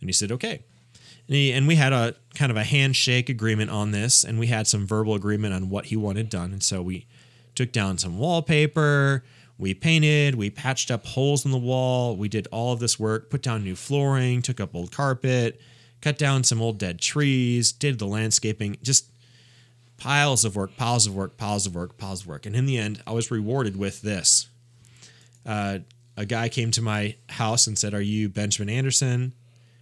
[0.00, 0.62] And he said, okay.
[1.30, 4.84] And, we had a kind of a handshake agreement on this, and we had some
[4.84, 6.52] verbal agreement on what he wanted done.
[6.52, 7.06] And so we
[7.54, 9.24] took down some wallpaper.
[9.56, 12.16] We painted, we patched up holes in the wall.
[12.16, 15.60] We did all of this work, put down new flooring, took up old carpet,
[16.00, 19.06] cut down some old dead trees, did the landscaping, just
[19.98, 22.46] piles of work, piles of work, piles of work, piles of work.
[22.46, 24.48] And in the end, I was rewarded with this.
[25.46, 25.80] Uh,
[26.16, 29.34] a guy came to my house and said, Are you Benjamin Anderson?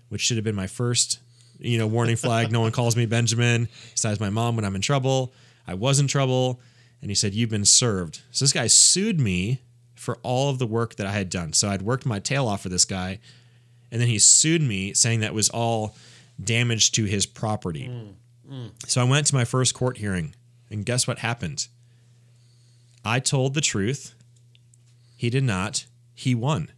[0.08, 1.20] Which should have been my first,
[1.58, 2.52] you know, warning flag.
[2.52, 5.32] no one calls me Benjamin, besides my mom when I'm in trouble.
[5.66, 6.60] I was in trouble.
[7.00, 8.22] And he said, You've been served.
[8.30, 9.60] So this guy sued me
[9.94, 11.52] for all of the work that I had done.
[11.52, 13.18] So I'd worked my tail off for this guy.
[13.90, 15.96] And then he sued me saying that was all
[16.42, 17.88] damage to his property.
[17.88, 18.14] Mm,
[18.50, 18.70] mm.
[18.86, 20.34] So I went to my first court hearing.
[20.70, 21.68] And guess what happened?
[23.04, 24.14] I told the truth.
[25.16, 25.86] He did not.
[26.14, 26.70] He won.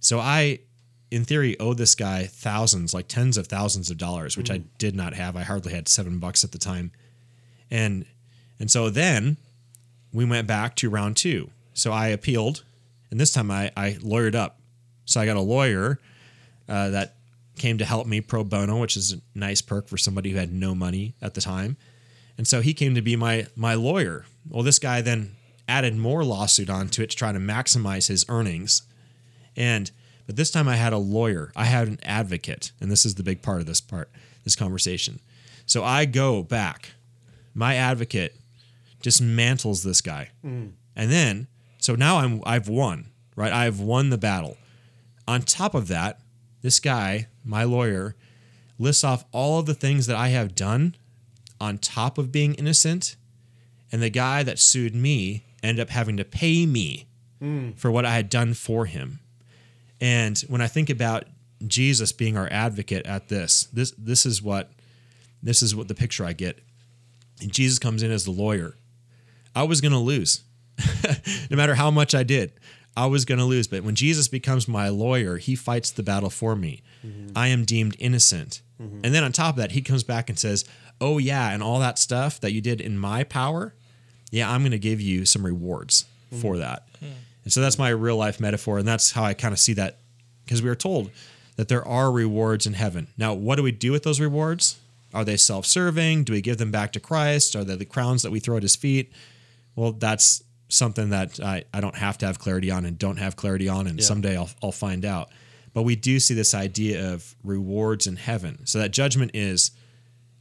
[0.00, 0.60] So I,
[1.10, 4.96] in theory, owe this guy thousands, like tens of thousands of dollars, which I did
[4.96, 5.36] not have.
[5.36, 6.90] I hardly had seven bucks at the time.
[7.70, 8.06] And
[8.58, 9.36] and so then
[10.12, 11.50] we went back to round two.
[11.74, 12.64] So I appealed,
[13.10, 14.58] and this time I, I lawyered up.
[15.04, 16.00] So I got a lawyer
[16.68, 17.16] uh, that
[17.58, 20.52] came to help me pro bono, which is a nice perk for somebody who had
[20.52, 21.76] no money at the time.
[22.38, 24.24] And so he came to be my my lawyer.
[24.48, 25.36] Well, this guy then
[25.68, 28.82] added more lawsuit onto it to try to maximize his earnings.
[29.56, 29.90] And
[30.26, 31.52] but this time I had a lawyer.
[31.54, 34.10] I had an advocate, and this is the big part of this part,
[34.44, 35.20] this conversation.
[35.66, 36.92] So I go back.
[37.54, 38.36] My advocate
[39.02, 40.30] dismantles this guy.
[40.44, 40.72] Mm.
[40.94, 41.46] And then
[41.78, 43.06] so now I'm I've won,
[43.36, 43.52] right?
[43.52, 44.56] I've won the battle.
[45.28, 46.20] On top of that,
[46.62, 48.16] this guy, my lawyer,
[48.78, 50.96] lists off all of the things that I have done
[51.60, 53.16] on top of being innocent.
[53.92, 57.06] And the guy that sued me ended up having to pay me
[57.40, 57.78] mm.
[57.78, 59.20] for what I had done for him.
[60.00, 61.24] And when I think about
[61.66, 64.70] Jesus being our advocate at this, this this is what
[65.42, 66.58] this is what the picture I get.
[67.40, 68.74] And Jesus comes in as the lawyer.
[69.54, 70.42] I was going to lose.
[71.50, 72.52] no matter how much I did,
[72.96, 73.66] I was going to lose.
[73.66, 76.82] But when Jesus becomes my lawyer, he fights the battle for me.
[77.06, 77.36] Mm-hmm.
[77.36, 78.62] I am deemed innocent.
[78.80, 79.00] Mm-hmm.
[79.04, 80.64] And then on top of that, he comes back and says,
[81.00, 83.74] Oh, yeah, and all that stuff that you did in my power,
[84.30, 86.40] yeah, I'm going to give you some rewards mm-hmm.
[86.40, 86.86] for that.
[87.46, 88.78] And so that's my real life metaphor.
[88.78, 89.98] And that's how I kind of see that
[90.44, 91.12] because we are told
[91.54, 93.06] that there are rewards in heaven.
[93.16, 94.80] Now, what do we do with those rewards?
[95.14, 96.24] Are they self serving?
[96.24, 97.54] Do we give them back to Christ?
[97.54, 99.12] Are they the crowns that we throw at his feet?
[99.76, 103.36] Well, that's something that I, I don't have to have clarity on and don't have
[103.36, 103.86] clarity on.
[103.86, 105.30] And someday I'll, I'll find out.
[105.72, 108.66] But we do see this idea of rewards in heaven.
[108.66, 109.70] So that judgment is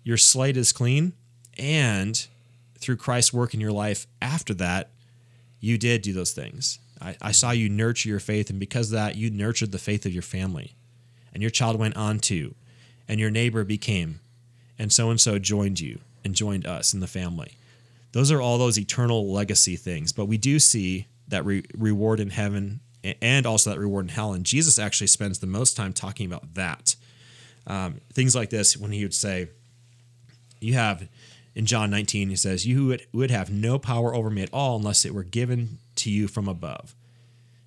[0.04, 1.14] your slate is clean.
[1.60, 2.26] And
[2.80, 4.90] through Christ's work in your life after that,
[5.60, 6.80] you did do those things.
[7.02, 8.50] I, I saw you nurture your faith.
[8.50, 10.76] And because of that, you nurtured the faith of your family.
[11.34, 12.56] And your child went on to,
[13.10, 14.22] and your neighbor became,
[14.80, 17.58] and so and so joined you and joined us in the family.
[18.14, 20.14] Those are all those eternal legacy things.
[20.14, 22.80] But we do see that re- reward in heaven
[23.22, 24.34] and also that reward in hell.
[24.34, 26.96] And Jesus actually spends the most time talking about that.
[27.68, 29.50] Um, things like this when he would say,
[30.62, 31.08] You have,
[31.54, 34.78] in John 19, he says, You would, would have no power over me at all
[34.78, 36.96] unless it were given to you from above.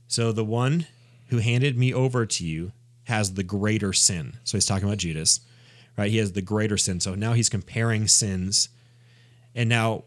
[0.06, 0.86] So the one
[1.28, 2.72] who handed me over to you
[3.04, 4.36] has the greater sin.
[4.44, 5.40] So he's talking about Judas,
[5.96, 6.10] right?
[6.10, 7.00] He has the greater sin.
[7.00, 8.68] So now he's comparing sins.
[9.54, 10.04] And now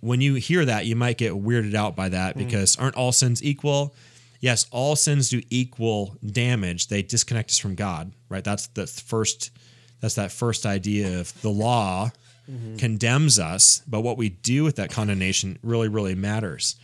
[0.00, 2.44] when you hear that, you might get weirded out by that hmm.
[2.44, 3.94] because aren't all sins equal?
[4.40, 6.88] Yes, all sins do equal damage.
[6.88, 8.44] They disconnect us from God, right?
[8.44, 9.50] That's the first
[10.00, 12.12] that's that first idea of the law
[12.48, 12.76] mm-hmm.
[12.76, 16.76] condemns us, but what we do with that condemnation really really matters.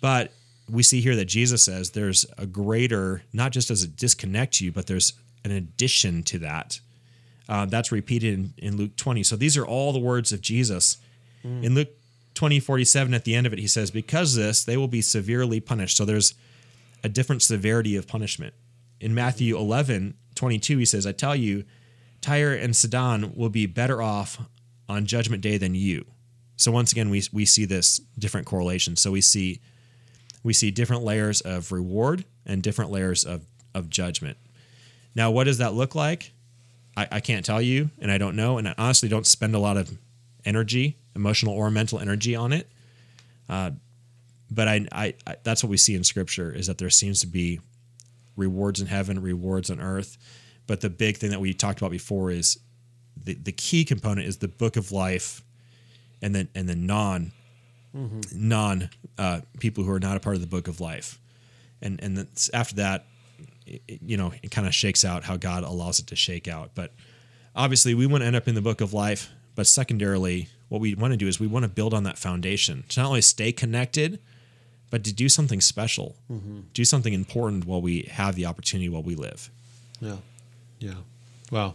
[0.00, 0.32] But
[0.68, 4.72] we see here that Jesus says there's a greater, not just does it disconnect you,
[4.72, 6.80] but there's an addition to that.
[7.48, 9.22] Uh, that's repeated in, in Luke 20.
[9.24, 10.98] So these are all the words of Jesus.
[11.42, 11.88] In Luke
[12.34, 15.58] 20, 47, at the end of it, he says, Because this, they will be severely
[15.58, 15.96] punished.
[15.96, 16.34] So there's
[17.02, 18.54] a different severity of punishment.
[19.00, 21.64] In Matthew 11, 22, he says, I tell you,
[22.20, 24.38] Tyre and Sidon will be better off
[24.88, 26.04] on judgment day than you.
[26.56, 28.96] So once again, we, we see this different correlation.
[28.96, 29.60] So we see
[30.42, 34.36] we see different layers of reward and different layers of, of judgment.
[35.14, 36.32] Now, what does that look like?
[36.96, 39.58] I, I can't tell you, and I don't know, and I honestly don't spend a
[39.58, 39.90] lot of
[40.44, 42.68] energy, emotional or mental energy on it.
[43.48, 43.72] Uh,
[44.50, 47.26] but I, I, I, that's what we see in Scripture is that there seems to
[47.26, 47.60] be
[48.36, 50.18] rewards in heaven, rewards on earth.
[50.66, 52.58] But the big thing that we talked about before is
[53.22, 55.42] the, the key component is the book of life,
[56.22, 57.32] and then and then non
[58.32, 61.18] non uh, people who are not a part of the book of life,
[61.82, 63.06] and and that's, after that,
[63.66, 66.48] it, it- you know, it kind of shakes out how God allows it to shake
[66.48, 66.70] out.
[66.74, 66.92] But
[67.54, 69.30] obviously, we want to end up in the book of life.
[69.56, 72.84] But secondarily, what we want to do is we want to build on that foundation
[72.90, 74.20] to not only stay connected,
[74.90, 76.14] but to do something special,
[76.72, 79.50] do something important while we have the opportunity while we live.
[80.00, 80.16] Yeah.
[80.78, 80.94] Yeah.
[81.50, 81.74] Wow.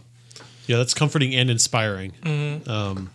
[0.66, 2.12] Yeah, that's comforting and inspiring.
[2.66, 3.10] Um,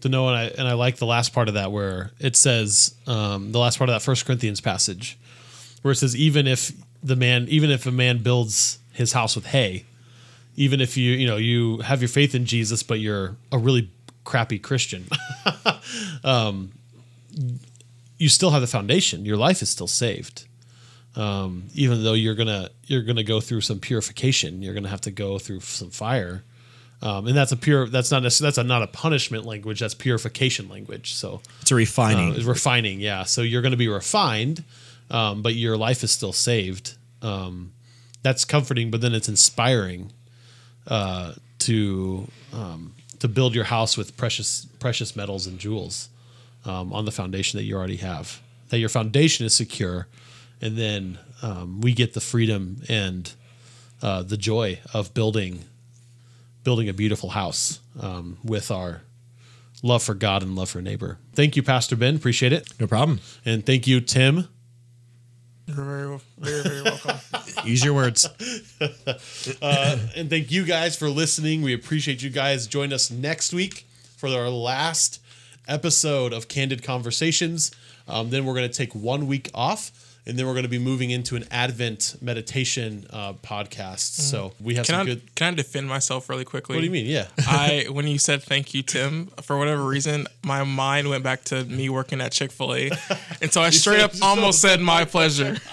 [0.00, 2.94] to know, and I and I like the last part of that where it says
[3.06, 5.18] um, the last part of that First Corinthians passage,
[5.82, 6.72] where it says even if
[7.02, 9.84] the man, even if a man builds his house with hay,
[10.56, 13.90] even if you you know you have your faith in Jesus, but you're a really
[14.24, 15.06] crappy Christian,
[16.24, 16.72] um,
[18.18, 19.24] you still have the foundation.
[19.24, 20.46] Your life is still saved
[21.14, 25.10] Um, even though you're gonna you're gonna go through some purification you're gonna have to
[25.10, 26.44] go through some fire
[27.02, 29.94] um, and that's a pure that's not necess- that's a, not a punishment language that's
[29.94, 32.32] purification language so It's a refining.
[32.32, 34.64] uh, it's refining yeah so you're gonna be refined
[35.10, 37.72] um, but your life is still saved um,
[38.22, 40.12] that's comforting but then it's inspiring
[40.88, 46.08] uh, to um, to build your house with precious precious metals and jewels
[46.64, 48.40] um, on the foundation that you already have.
[48.68, 50.06] That your foundation is secure,
[50.60, 53.32] and then um, we get the freedom and
[54.02, 55.64] uh, the joy of building
[56.66, 59.02] building a beautiful house um, with our
[59.84, 61.16] love for God and love for neighbor.
[61.32, 62.16] Thank you, Pastor Ben.
[62.16, 63.20] Appreciate it, no problem.
[63.44, 64.48] and thank you, Tim.
[65.66, 67.18] You're very, very, very welcome.
[67.64, 68.26] Use your words.
[69.62, 71.62] and thank you guys for listening.
[71.62, 72.66] We appreciate you guys.
[72.66, 73.86] Join us next week
[74.16, 75.22] for our last
[75.68, 77.70] episode of Candid Conversations.
[78.08, 79.92] Um, then we're going to take one week off,
[80.26, 84.20] and then we're going to be moving into an Advent meditation uh, podcast.
[84.20, 85.34] So we have Can some I good.
[85.34, 86.76] can I defend myself really quickly?
[86.76, 87.06] What do you mean?
[87.06, 87.26] Yeah.
[87.38, 91.64] I when you said thank you, Tim, for whatever reason, my mind went back to
[91.64, 92.90] me working at Chick Fil A,
[93.40, 95.56] and so I straight up almost said said my pleasure.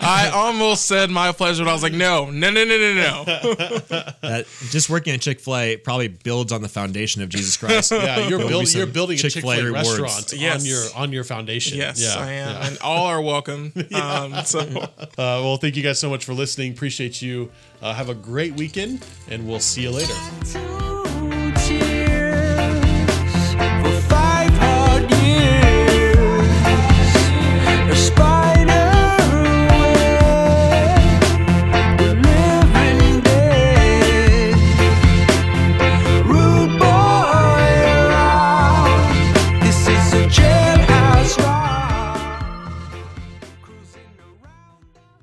[0.00, 3.24] I almost said my pleasure, but I was like, no, no, no, no, no, no.
[3.24, 7.92] That just working at Chick Fil A probably builds on the foundation of Jesus Christ.
[7.92, 8.68] Yeah, you're, There'll building.
[8.76, 10.60] You're building a Chick Chick-fil-A Fil A restaurant Yes.
[10.60, 11.78] on your on your foundation.
[11.78, 12.66] Yes, yeah, I am, yeah.
[12.68, 13.72] and all are welcome.
[13.94, 16.72] Um, so Uh, well, thank you guys so much for listening.
[16.72, 17.50] Appreciate you.
[17.82, 20.14] Uh, have a great weekend, and we'll see you later.
[20.52, 20.93] to